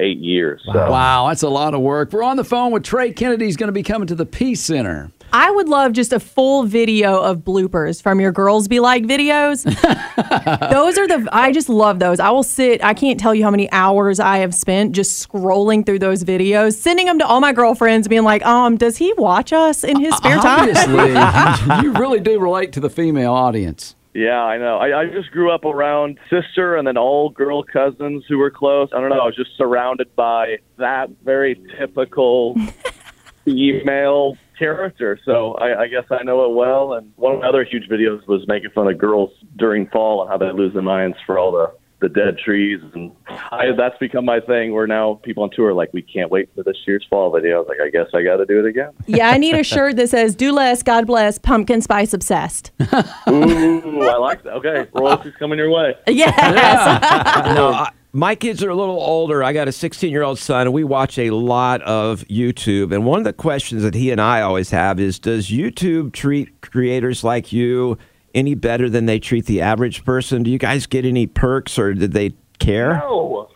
eight 0.00 0.18
years. 0.18 0.62
So. 0.64 0.90
Wow, 0.90 1.28
that's 1.28 1.42
a 1.42 1.48
lot 1.48 1.74
of 1.74 1.80
work. 1.80 2.12
We're 2.12 2.22
on 2.22 2.36
the 2.36 2.44
phone 2.44 2.72
with 2.72 2.82
Trey 2.82 3.12
Kennedy. 3.12 3.46
He's 3.46 3.56
going 3.56 3.68
to 3.68 3.72
be 3.72 3.82
coming 3.82 4.06
to 4.08 4.14
the 4.14 4.26
Peace 4.26 4.60
Center. 4.60 5.10
I 5.32 5.50
would 5.50 5.68
love 5.68 5.92
just 5.94 6.12
a 6.12 6.20
full 6.20 6.62
video 6.62 7.20
of 7.20 7.38
bloopers 7.38 8.00
from 8.00 8.20
your 8.20 8.30
girls 8.30 8.68
be 8.68 8.78
like 8.78 9.02
videos. 9.02 9.64
those 10.70 10.96
are 10.96 11.08
the 11.08 11.28
I 11.32 11.50
just 11.50 11.68
love 11.68 11.98
those. 11.98 12.20
I 12.20 12.30
will 12.30 12.44
sit, 12.44 12.84
I 12.84 12.94
can't 12.94 13.18
tell 13.18 13.34
you 13.34 13.42
how 13.42 13.50
many 13.50 13.70
hours 13.72 14.20
I 14.20 14.38
have 14.38 14.54
spent 14.54 14.92
just 14.92 15.28
scrolling 15.28 15.84
through 15.84 15.98
those 15.98 16.22
videos, 16.22 16.74
sending 16.74 17.06
them 17.06 17.18
to 17.18 17.26
all 17.26 17.40
my 17.40 17.52
girlfriends 17.52 18.06
being 18.06 18.22
like, 18.22 18.46
"Um, 18.46 18.76
does 18.76 18.96
he 18.96 19.12
watch 19.14 19.52
us 19.52 19.82
in 19.82 19.98
his 19.98 20.14
spare 20.14 20.38
time?" 20.38 20.68
Obviously, 20.68 21.82
you 21.82 21.92
really 21.94 22.20
do 22.20 22.38
relate 22.38 22.72
to 22.74 22.80
the 22.80 22.90
female 22.90 23.32
audience. 23.32 23.96
Yeah, 24.14 24.40
I 24.42 24.58
know. 24.58 24.78
I, 24.78 25.00
I 25.00 25.06
just 25.06 25.32
grew 25.32 25.50
up 25.50 25.64
around 25.64 26.18
sister 26.30 26.76
and 26.76 26.86
then 26.86 26.96
all 26.96 27.30
girl 27.30 27.64
cousins 27.64 28.24
who 28.28 28.38
were 28.38 28.50
close. 28.50 28.88
I 28.94 29.00
don't 29.00 29.10
know. 29.10 29.20
I 29.20 29.26
was 29.26 29.34
just 29.34 29.50
surrounded 29.58 30.14
by 30.14 30.58
that 30.78 31.10
very 31.24 31.60
typical 31.76 32.54
female 33.44 34.36
character. 34.56 35.18
So 35.24 35.54
I, 35.54 35.82
I 35.82 35.88
guess 35.88 36.04
I 36.10 36.22
know 36.22 36.44
it 36.44 36.54
well. 36.54 36.92
And 36.94 37.12
one 37.16 37.34
of 37.34 37.40
my 37.40 37.48
other 37.48 37.64
huge 37.64 37.88
videos 37.88 38.24
was 38.28 38.46
making 38.46 38.70
fun 38.70 38.86
of 38.86 38.98
girls 38.98 39.30
during 39.56 39.88
fall 39.88 40.22
and 40.22 40.30
how 40.30 40.38
they 40.38 40.52
lose 40.52 40.72
their 40.74 40.82
minds 40.82 41.16
for 41.26 41.36
all 41.36 41.50
the 41.50 41.72
the 42.04 42.08
dead 42.10 42.36
trees 42.36 42.80
and 42.92 43.10
I, 43.50 43.72
that's 43.74 43.96
become 43.98 44.26
my 44.26 44.38
thing 44.40 44.74
where 44.74 44.86
now 44.86 45.14
people 45.22 45.42
on 45.42 45.50
tour 45.50 45.70
are 45.70 45.74
like 45.74 45.90
we 45.94 46.02
can't 46.02 46.30
wait 46.30 46.50
for 46.54 46.62
this 46.62 46.76
year's 46.86 47.06
fall 47.08 47.32
video 47.32 47.56
I 47.56 47.58
was 47.60 47.68
like 47.68 47.80
I 47.80 47.88
guess 47.88 48.08
I 48.12 48.22
got 48.22 48.36
to 48.36 48.44
do 48.44 48.60
it 48.60 48.66
again 48.66 48.90
yeah, 49.06 49.30
I 49.30 49.38
need 49.38 49.54
a 49.54 49.64
shirt 49.64 49.96
that 49.96 50.10
says 50.10 50.34
"Do 50.34 50.52
less, 50.52 50.82
God 50.82 51.06
bless, 51.06 51.38
pumpkin 51.38 51.80
spice 51.80 52.12
obsessed." 52.12 52.72
ooh 53.28 54.02
I 54.02 54.18
like 54.18 54.42
that 54.42 54.52
okay 54.54 54.86
royalties 54.92 55.32
coming 55.38 55.58
your 55.58 55.70
way 55.70 55.94
yes. 56.06 56.36
no, 57.56 57.72
I, 57.72 57.90
my 58.12 58.34
kids 58.36 58.62
are 58.62 58.70
a 58.70 58.76
little 58.76 59.00
older. 59.00 59.42
I 59.42 59.52
got 59.52 59.66
a 59.66 59.72
16 59.72 60.10
year 60.10 60.22
old 60.22 60.38
son, 60.38 60.68
and 60.68 60.72
we 60.72 60.84
watch 60.84 61.18
a 61.18 61.30
lot 61.30 61.82
of 61.82 62.20
YouTube. 62.28 62.94
And 62.94 63.04
one 63.04 63.18
of 63.18 63.24
the 63.24 63.32
questions 63.32 63.82
that 63.82 63.94
he 63.94 64.12
and 64.12 64.20
I 64.20 64.40
always 64.40 64.70
have 64.70 65.00
is 65.00 65.18
Does 65.18 65.48
YouTube 65.48 66.12
treat 66.12 66.60
creators 66.60 67.24
like 67.24 67.52
you 67.52 67.98
any 68.34 68.54
better 68.54 68.88
than 68.88 69.06
they 69.06 69.18
treat 69.18 69.46
the 69.46 69.60
average 69.60 70.04
person? 70.04 70.42
Do 70.42 70.50
you 70.50 70.58
guys 70.58 70.86
get 70.86 71.04
any 71.04 71.26
perks, 71.26 71.78
or 71.78 71.94
did 71.94 72.12
they 72.12 72.34
care? 72.58 72.94
No, 72.98 73.48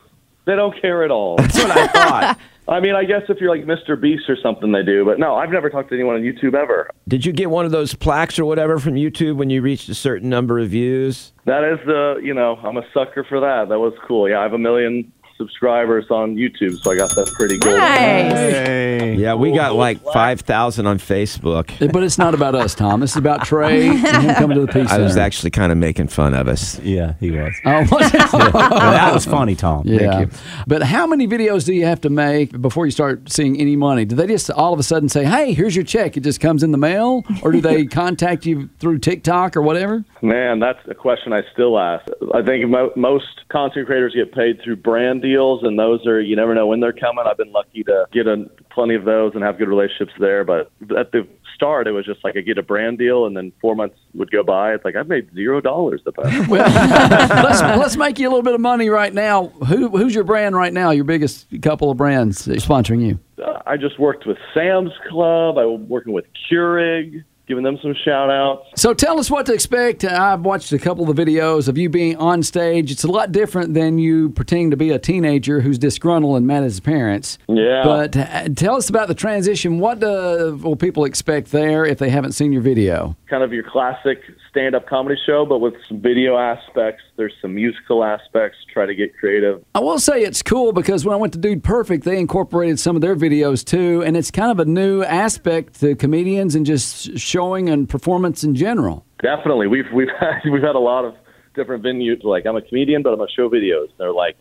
they 0.45 0.57
don't 0.57 0.81
care 0.81 1.05
at 1.05 1.11
all. 1.11 1.37
That's 1.37 1.59
what 1.59 1.71
I 1.71 1.87
thought. 1.89 2.39
I 2.69 2.81
mean, 2.81 2.95
I 2.95 3.05
guess 3.05 3.23
if 3.31 3.41
you're 3.41 3.49
like 3.49 3.65
Mr. 3.65 3.99
Beast 3.99 4.25
or 4.29 4.37
something, 4.43 4.73
they 4.73 4.83
do. 4.83 5.03
But 5.03 5.19
no, 5.19 5.35
I've 5.35 5.51
never 5.51 5.71
talked 5.71 5.89
to 5.89 5.95
anyone 5.95 6.17
on 6.17 6.21
YouTube 6.21 6.55
ever. 6.55 6.91
Did 7.09 7.25
you 7.25 7.33
get 7.33 7.49
one 7.49 7.65
of 7.65 7.71
those 7.71 7.95
plaques 7.95 8.39
or 8.39 8.45
whatever 8.45 8.79
from 8.79 8.95
YouTube 8.95 9.37
when 9.37 9.49
you 9.49 9.63
reached 9.63 9.89
a 9.89 9.95
certain 9.95 10.29
number 10.29 10.59
of 10.59 10.69
views? 10.69 11.33
That 11.47 11.65
is 11.65 11.79
the, 11.87 12.21
you 12.23 12.35
know, 12.35 12.57
I'm 12.57 12.77
a 12.77 12.85
sucker 12.93 13.25
for 13.27 13.41
that. 13.41 13.71
That 13.71 13.79
was 13.79 13.95
cool. 14.07 14.29
Yeah, 14.29 14.41
I 14.41 14.43
have 14.43 14.53
a 14.53 14.59
million 14.59 15.11
subscribers 15.39 16.05
on 16.11 16.35
YouTube, 16.35 16.77
so 16.83 16.91
I 16.91 16.97
got 16.97 17.11
that 17.15 17.33
pretty 17.33 17.57
good. 17.59 17.75
Nice. 17.77 19.19
Yeah, 19.19 19.35
we 19.35 19.53
got 19.53 19.75
like 19.75 20.03
5,000 20.03 20.87
on 20.87 20.99
Facebook. 20.99 21.93
But 21.93 22.03
it's 22.03 22.19
not 22.19 22.35
about 22.35 22.55
us, 22.55 22.75
Tom. 22.75 23.03
It's 23.03 23.17
about 23.17 23.45
Trey 23.45 23.89
and 23.89 23.99
him 23.99 24.35
coming 24.37 24.57
to 24.59 24.67
the 24.67 24.73
Peace 24.73 24.87
I 24.89 24.91
Center. 24.93 25.05
was 25.05 25.17
actually 25.17 25.51
kind 25.51 25.73
of 25.73 25.79
making 25.79 26.09
fun 26.09 26.35
of 26.35 26.49
us. 26.49 26.79
Yeah, 26.81 27.15
he 27.21 27.31
was. 27.31 27.55
Oh, 27.65 27.81
was 27.91 28.13
it? 28.15 28.19
Well, 28.59 28.93
that 28.93 29.13
was 29.15 29.25
funny, 29.25 29.55
Tom. 29.55 29.83
Yeah. 29.87 29.99
Thank 29.99 30.33
you. 30.33 30.39
But 30.67 30.83
how 30.83 31.07
many 31.07 31.27
videos 31.27 31.65
do 31.65 31.73
you 31.75 31.85
have 31.87 32.01
to 32.03 32.11
make 32.11 32.61
before 32.61 32.87
you 32.87 32.91
start 32.93 33.31
seeing 33.31 33.61
any 33.61 33.77
money? 33.77 34.05
Do 34.05 34.17
they 34.17 34.27
just 34.27 34.51
all 34.51 34.73
of 34.73 34.79
a 34.79 34.83
sudden 34.83 35.09
say, 35.09 35.25
hey, 35.25 35.53
here's 35.53 35.75
your 35.77 35.85
check? 35.85 36.17
It 36.17 36.21
just 36.21 36.41
comes 36.41 36.63
in 36.63 36.73
the 36.73 36.79
mail? 36.79 37.25
Or 37.43 37.53
do 37.53 37.61
they 37.61 37.87
contact 38.03 38.47
you 38.47 38.69
through 38.79 38.99
TikTok 38.99 39.57
or 39.57 39.63
whatever? 39.63 40.05
Man, 40.23 40.59
that's 40.61 40.79
a 40.89 40.95
question 40.95 41.33
I 41.33 41.43
still 41.53 41.79
ask. 41.79 42.05
I 42.35 42.43
think 42.43 42.69
mo- 42.69 42.93
most 42.97 43.27
content 43.49 43.87
creators 43.87 44.15
get 44.15 44.33
paid 44.33 44.61
through 44.63 44.77
brand 44.77 45.23
deals, 45.29 45.63
and 45.63 45.79
those 45.79 46.07
are 46.07 46.21
you 46.21 46.37
never 46.37 46.55
know 46.55 46.67
when 46.67 46.81
they're 46.81 46.93
coming. 46.93 47.25
I've 47.27 47.37
been 47.37 47.53
lucky 47.53 47.85
to 47.85 48.07
get 48.13 48.27
a, 48.27 48.47
plenty 48.71 48.95
of 48.95 49.05
those 49.05 49.33
and 49.35 49.43
have 49.43 49.59
good 49.59 49.69
relationships 49.69 50.13
there. 50.19 50.45
But 50.45 50.71
at 50.97 51.13
the 51.13 51.27
start, 51.55 51.87
it 51.87 51.93
was 51.93 52.07
just 52.07 52.23
like 52.25 52.37
I 52.37 52.41
get 52.41 52.59
a 52.59 52.63
brand 52.63 52.99
deal, 52.99 53.27
and 53.27 53.37
then 53.37 53.53
four 53.61 53.75
months 53.75 53.97
would 54.15 54.31
go 54.31 54.43
by. 54.43 54.75
It's 54.75 54.85
like 54.85 54.97
I've 54.97 55.09
made 55.09 55.33
zero 55.35 55.61
dollars 55.61 56.01
the 56.05 56.13
past. 56.13 56.49
let's, 56.51 57.61
let's 57.61 57.97
make 57.97 58.19
you 58.19 58.29
a 58.29 58.31
little 58.31 58.43
bit 58.43 58.55
of 58.55 58.61
money 58.61 58.89
right 58.89 59.13
now. 59.13 59.49
Who, 59.49 59.89
who's 59.89 60.15
your 60.15 60.25
brand 60.25 60.57
right 60.57 60.73
now? 60.73 60.91
Your 60.91 61.05
biggest 61.05 61.47
couple 61.63 61.91
of 61.91 61.97
brands 61.97 62.47
sponsoring 62.47 63.07
you? 63.07 63.19
Uh, 63.43 63.61
I 63.67 63.77
just 63.77 63.99
worked 63.99 64.27
with 64.27 64.39
Sam's 64.55 64.93
Club. 65.09 65.59
I 65.59 65.65
was 65.65 65.81
working 65.89 66.13
with 66.13 66.25
Keurig, 66.51 67.25
giving 67.49 67.65
them 67.65 67.79
some 67.83 67.95
shout 68.05 68.31
outs. 68.31 68.69
So 68.77 68.95
tell 68.95 69.19
us 69.19 69.31
what 69.31 69.47
to 69.47 69.55
expect. 69.55 70.05
I've 70.05 70.43
watched 70.43 70.71
a 70.73 70.79
couple 70.79 71.09
of 71.09 71.17
the 71.17 71.25
videos 71.25 71.67
of 71.69 71.79
you 71.79 71.89
being 71.89 72.17
on 72.17 72.43
stage. 72.43 72.93
It's 72.93 73.05
a 73.05 73.11
lot 73.11 73.33
different 73.33 73.75
than 73.75 73.99
you 73.99 74.31
pretending 74.31 74.71
to 74.71 74.77
be 74.77 74.91
a 74.91 74.99
teenager 74.99 75.61
who's 75.61 75.79
disgruntled 75.79 76.37
and 76.37 76.47
mad 76.47 76.59
at 76.59 76.65
his 76.65 76.81
parents. 76.81 77.39
Yeah. 77.49 77.83
But 77.83 78.17
uh, 78.17 78.49
tell 78.51 78.77
us 78.77 78.89
about 78.89 79.09
the 79.09 79.15
transition. 79.15 79.79
What 79.79 80.03
uh, 80.03 80.57
will 80.63 80.77
people 80.77 81.05
expect 81.05 81.51
there 81.51 81.85
if 81.85 81.99
they 81.99 82.11
haven't 82.11 82.33
seen 82.33 82.53
your 82.53 82.63
video? 82.63 83.17
Kind 83.29 83.43
of 83.43 83.53
your 83.53 83.65
classic 83.65 84.21
stand 84.51 84.75
up 84.75 84.87
comedy 84.87 85.17
show, 85.27 85.47
but 85.47 85.59
with 85.59 85.75
some 85.89 86.01
video 86.01 86.37
aspects. 86.37 87.03
There's 87.19 87.35
some 87.43 87.55
musical 87.55 88.05
aspects. 88.05 88.57
Try 88.73 88.87
to 88.87 88.95
get 88.95 89.15
creative. 89.19 89.65
I 89.75 89.81
will 89.81 89.99
say 89.99 90.23
it's 90.23 90.41
cool 90.41 90.73
because 90.73 91.05
when 91.05 91.13
I 91.13 91.17
went 91.17 91.33
to 91.33 91.39
Dude 91.39 91.65
Perfect, 91.65 92.05
they 92.05 92.19
incorporated 92.19 92.79
some 92.79 92.95
of 92.95 93.03
their 93.03 93.17
videos 93.17 93.65
too, 93.65 94.05
and 94.05 94.17
it's 94.17 94.31
kind 94.31 94.53
of 94.53 94.61
a 94.61 94.65
new 94.65 95.03
aspect 95.03 95.81
to 95.81 95.97
comedians 95.97 96.55
and 96.55 96.65
just 96.65 97.19
showing 97.19 97.69
and 97.69 97.89
performance 97.89 98.45
in 98.45 98.55
general. 98.55 99.05
Definitely, 99.21 99.67
we've 99.67 99.91
we've 99.93 100.09
had 100.21 100.43
we've 100.51 100.63
had 100.63 100.77
a 100.77 100.79
lot 100.79 101.05
of 101.05 101.15
different 101.57 101.85
venues. 101.85 102.23
Like 102.23 102.47
I'm 102.47 102.55
a 102.57 102.63
comedian, 102.63 103.03
but 103.03 103.13
I'm 103.13 103.21
a 103.21 103.29
show 103.29 103.51
videos. 103.51 103.89
They're 103.99 104.13
like, 104.13 104.37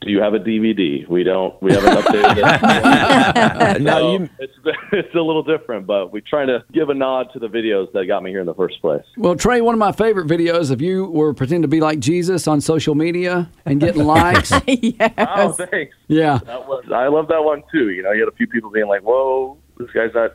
"Do 0.00 0.10
you 0.10 0.20
have 0.20 0.34
a 0.34 0.38
DVD?" 0.38 1.06
We 1.08 1.22
don't. 1.24 1.60
We 1.62 1.72
haven't 1.72 1.92
updated 2.04 2.38
it. 2.38 3.82
Now, 3.82 3.98
So 3.98 4.12
you- 4.12 4.28
it's 4.38 4.52
it's 4.92 5.14
a 5.14 5.20
little 5.20 5.42
different, 5.42 5.86
but 5.86 6.12
we're 6.12 6.22
trying 6.28 6.46
to 6.48 6.64
give 6.72 6.88
a 6.90 6.94
nod 6.94 7.28
to 7.32 7.38
the 7.38 7.48
videos 7.48 7.92
that 7.92 8.06
got 8.06 8.22
me 8.22 8.30
here 8.30 8.40
in 8.40 8.46
the 8.46 8.54
first 8.54 8.80
place. 8.80 9.04
Well, 9.16 9.36
Trey, 9.36 9.60
one 9.60 9.74
of 9.74 9.78
my 9.78 9.92
favorite 9.92 10.26
videos 10.26 10.70
of 10.70 10.80
you 10.80 11.06
were 11.06 11.34
pretending 11.34 11.62
to 11.62 11.68
be 11.68 11.80
like 11.80 11.98
Jesus 11.98 12.46
on 12.48 12.60
social 12.60 12.94
media 12.94 13.48
and 13.64 13.80
getting 13.80 14.04
likes. 14.04 14.52
yes. 14.66 15.12
Oh, 15.18 15.52
thanks. 15.52 15.94
yeah. 16.08 16.38
That 16.44 16.66
was, 16.66 16.84
I 16.92 17.08
love 17.08 17.28
that 17.28 17.42
one 17.44 17.62
too. 17.72 17.90
You 17.90 18.02
know, 18.02 18.12
you 18.12 18.20
had 18.24 18.28
a 18.32 18.36
few 18.36 18.46
people 18.46 18.70
being 18.70 18.86
like, 18.88 19.02
"Whoa, 19.02 19.58
this 19.78 19.90
guy's 19.92 20.14
not." 20.14 20.32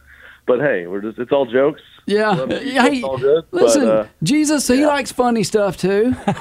But 0.47 0.59
hey, 0.59 0.87
we're 0.87 1.01
just 1.01 1.19
it's 1.19 1.31
all 1.31 1.45
jokes. 1.45 1.81
Yeah. 2.07 2.29
Love. 2.31 2.49
Hey, 2.51 3.01
all 3.03 3.17
good. 3.17 3.45
listen, 3.51 3.85
but, 3.85 3.89
uh, 3.89 4.07
Jesus, 4.23 4.67
he 4.67 4.85
likes 4.85 5.11
funny 5.11 5.43
stuff 5.43 5.77
too. 5.77 6.15
yeah, 6.27 6.33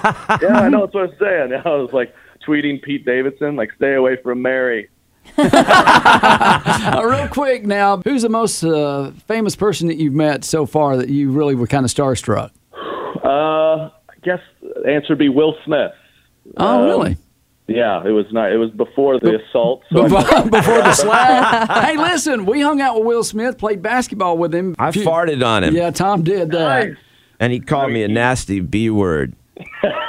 I 0.54 0.68
know 0.70 0.80
that's 0.86 0.94
what 0.94 1.10
I'm 1.10 1.16
saying. 1.20 1.52
I 1.64 1.68
was 1.76 1.92
like 1.92 2.14
tweeting 2.46 2.82
Pete 2.82 3.04
Davidson, 3.04 3.56
like, 3.56 3.70
"Stay 3.76 3.94
away 3.94 4.16
from 4.22 4.42
Mary." 4.42 4.88
Uh, 6.02 7.02
real 7.04 7.28
quick 7.28 7.64
now, 7.66 7.98
who's 7.98 8.22
the 8.22 8.28
most 8.28 8.62
uh, 8.64 9.10
famous 9.26 9.54
person 9.56 9.88
that 9.88 9.96
you've 9.96 10.14
met 10.14 10.44
so 10.44 10.66
far 10.66 10.96
that 10.96 11.08
you 11.08 11.30
really 11.30 11.54
were 11.54 11.66
kind 11.66 11.84
of 11.84 11.90
starstruck? 11.92 12.50
Uh, 13.24 13.88
I 13.88 13.90
guess 14.22 14.40
the 14.62 14.88
answer 14.90 15.10
would 15.10 15.18
be 15.18 15.28
Will 15.28 15.54
Smith. 15.64 15.92
Oh, 16.56 16.80
Um, 16.80 16.84
really? 16.86 17.16
Yeah, 17.68 18.02
it 18.04 18.10
was 18.10 18.26
not. 18.32 18.50
It 18.52 18.56
was 18.56 18.70
before 18.70 19.20
the 19.20 19.38
assault. 19.40 19.82
So 19.92 20.02
Before, 20.04 20.20
before 20.50 20.78
the 20.82 20.92
slap. 20.92 21.70
hey, 21.84 21.96
listen, 21.96 22.44
we 22.46 22.60
hung 22.60 22.80
out 22.80 22.96
with 22.96 23.06
Will 23.06 23.22
Smith, 23.24 23.58
played 23.58 23.80
basketball 23.82 24.36
with 24.38 24.52
him. 24.54 24.74
I 24.78 24.90
farted 24.90 25.44
on 25.46 25.62
him, 25.64 25.74
Yeah, 25.76 25.90
Tom 25.90 26.22
did 26.24 26.50
that. 26.50 26.88
Nice. 26.88 26.96
and 27.38 27.52
he 27.52 27.60
called 27.60 27.92
me 27.92 28.02
a 28.02 28.08
nasty 28.08 28.60
B 28.60 28.90
word. 28.90 29.34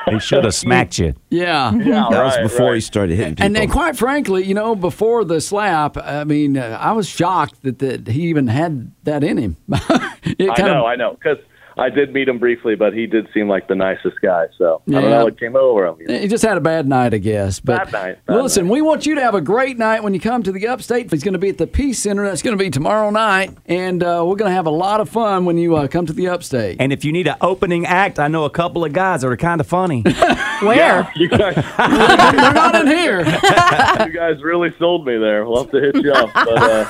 He 0.10 0.20
should 0.20 0.44
have 0.44 0.54
smacked 0.66 1.00
you. 1.00 1.14
Yeah. 1.30 1.74
Yeah, 1.74 2.08
That 2.10 2.24
was 2.24 2.38
before 2.38 2.68
right. 2.68 2.76
he 2.76 2.82
started 2.82 3.16
hitting 3.16 3.36
people. 3.36 3.46
And, 3.46 3.58
and 3.58 3.72
quite 3.72 3.98
frankly, 3.98 4.44
you 4.44 4.54
know, 4.54 4.76
before 4.76 5.24
the 5.24 5.40
slap, 5.42 5.98
I 5.98 6.24
mean, 6.24 6.58
uh, 6.58 6.78
I 6.80 6.92
was 6.92 7.08
shocked 7.08 7.64
that, 7.64 7.80
that 7.80 8.08
he 8.08 8.24
even 8.24 8.48
had 8.48 8.92
that 9.04 9.24
in 9.24 9.38
him. 9.38 9.58
it 9.70 10.50
I 10.50 10.62
know, 10.62 10.80
of, 10.82 10.86
I 10.86 10.96
know, 10.96 11.14
because 11.14 11.38
I 11.82 11.90
did 11.90 12.14
meet 12.14 12.28
him 12.28 12.38
briefly, 12.38 12.76
but 12.76 12.94
he 12.94 13.08
did 13.08 13.28
seem 13.34 13.50
like 13.50 13.68
the 13.68 13.76
nicest 13.76 14.22
guy. 14.22 14.46
So 14.58 14.82
I 14.88 14.92
don't 14.92 15.10
know 15.10 15.24
what 15.26 15.40
came 15.40 15.56
over 15.56 15.88
him. 15.88 15.98
you 16.00 16.08
know. 16.08 16.20
He 16.20 16.28
just 16.28 16.44
had 16.44 16.58
a 16.58 16.62
bad 16.62 16.88
night, 16.88 17.14
I 17.14 17.18
guess. 17.18 17.60
But 17.60 17.86
Bad 17.86 17.92
night, 17.92 18.26
bad 18.26 18.34
well, 18.36 18.44
listen, 18.44 18.70
we 18.70 18.82
want 18.82 19.06
you 19.06 19.16
to 19.16 19.22
have 19.22 19.34
a 19.36 19.42
great 19.42 19.78
night 19.78 20.04
when 20.04 20.14
you 20.14 20.20
come 20.20 20.44
to 20.44 20.52
the 20.52 20.68
Upstate. 20.68 21.12
He's 21.12 21.24
going 21.24 21.34
to 21.34 21.40
be 21.40 21.50
at 21.50 21.58
the 21.58 21.68
Peace 21.68 22.00
Center. 22.00 22.24
That's 22.24 22.42
going 22.44 22.58
to 22.58 22.64
be 22.64 22.70
tomorrow 22.70 23.10
night, 23.10 23.58
and 23.66 24.04
uh, 24.04 24.24
we're 24.26 24.36
going 24.36 24.50
to 24.52 24.56
have 24.56 24.68
a 24.68 24.72
lot 24.72 25.02
of 25.02 25.10
fun 25.10 25.46
when 25.46 25.58
you 25.58 25.76
uh, 25.76 25.88
come 25.88 26.06
to 26.06 26.14
the 26.14 26.28
Upstate. 26.28 26.78
And 26.80 26.94
if 26.94 27.04
you 27.04 27.12
need 27.12 27.28
an 27.28 27.38
opening 27.42 27.86
act, 27.86 28.20
I 28.20 28.28
know 28.28 28.46
a 28.46 28.50
couple 28.52 28.86
of 28.86 28.94
guys 28.94 29.22
that 29.22 29.28
are 29.28 29.38
kind 29.38 29.60
of 29.60 29.68
funny. 29.68 30.04
Where? 30.62 31.12
You 31.16 31.28
guys, 31.30 31.56
They're 31.78 32.54
not 32.54 32.76
in 32.76 32.88
here. 32.88 33.20
you 34.06 34.14
guys 34.14 34.42
really 34.44 34.70
sold 34.78 35.06
me 35.08 35.18
there. 35.18 35.46
We'll 35.46 35.64
have 35.64 35.72
to 35.72 35.80
hit 35.82 35.96
you 35.96 36.12
up. 36.14 36.30
But 36.34 36.48
uh, 36.50 36.86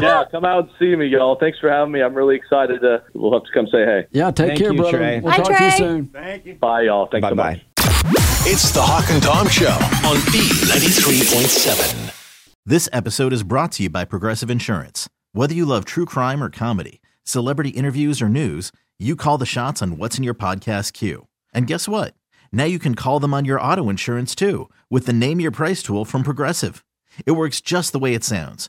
yeah, 0.00 0.24
come 0.30 0.44
out 0.44 0.64
and 0.64 0.70
see 0.78 0.94
me, 0.94 1.06
y'all. 1.06 1.36
Thanks 1.36 1.58
for 1.58 1.68
having 1.68 1.92
me. 1.92 2.02
I'm 2.02 2.14
really 2.14 2.36
excited. 2.36 2.80
To, 2.82 3.02
we'll 3.14 3.32
have 3.32 3.42
to 3.44 3.52
come 3.52 3.66
say 3.66 3.84
hey. 3.84 4.06
Yeah, 4.12 4.30
take 4.36 4.48
Thank 4.48 4.58
care, 4.60 4.72
you, 4.72 4.78
brother. 4.78 4.98
Trey. 4.98 5.20
We'll 5.20 5.32
Hi, 5.32 5.36
talk 5.38 5.46
to 5.46 5.52
you 5.52 5.58
Trey. 5.58 5.70
soon. 5.76 6.56
Bye, 6.60 6.82
y'all. 6.82 7.06
Thanks 7.06 7.22
Bye 7.24 7.30
so 7.30 7.34
bye. 7.34 7.52
much. 7.54 7.62
It's 8.48 8.70
the 8.70 8.82
Hawk 8.82 9.10
and 9.10 9.22
Tom 9.22 9.48
Show 9.48 9.70
on 10.06 10.16
B93.7. 10.30 12.12
This 12.64 12.88
episode 12.92 13.32
is 13.32 13.42
brought 13.42 13.72
to 13.72 13.82
you 13.84 13.90
by 13.90 14.04
Progressive 14.04 14.50
Insurance. 14.50 15.08
Whether 15.32 15.54
you 15.54 15.64
love 15.66 15.84
true 15.84 16.04
crime 16.06 16.42
or 16.42 16.50
comedy, 16.50 17.00
celebrity 17.24 17.70
interviews 17.70 18.20
or 18.22 18.28
news, 18.28 18.70
you 18.98 19.16
call 19.16 19.38
the 19.38 19.46
shots 19.46 19.82
on 19.82 19.98
what's 19.98 20.16
in 20.18 20.24
your 20.24 20.34
podcast 20.34 20.92
queue. 20.92 21.26
And 21.52 21.66
guess 21.66 21.88
what? 21.88 22.14
Now 22.52 22.64
you 22.64 22.78
can 22.78 22.94
call 22.94 23.18
them 23.20 23.34
on 23.34 23.44
your 23.44 23.60
auto 23.60 23.88
insurance 23.88 24.34
too 24.34 24.70
with 24.90 25.06
the 25.06 25.12
Name 25.12 25.40
Your 25.40 25.50
Price 25.50 25.82
tool 25.82 26.04
from 26.04 26.22
Progressive. 26.22 26.84
It 27.24 27.32
works 27.32 27.60
just 27.60 27.92
the 27.92 27.98
way 27.98 28.14
it 28.14 28.24
sounds. 28.24 28.68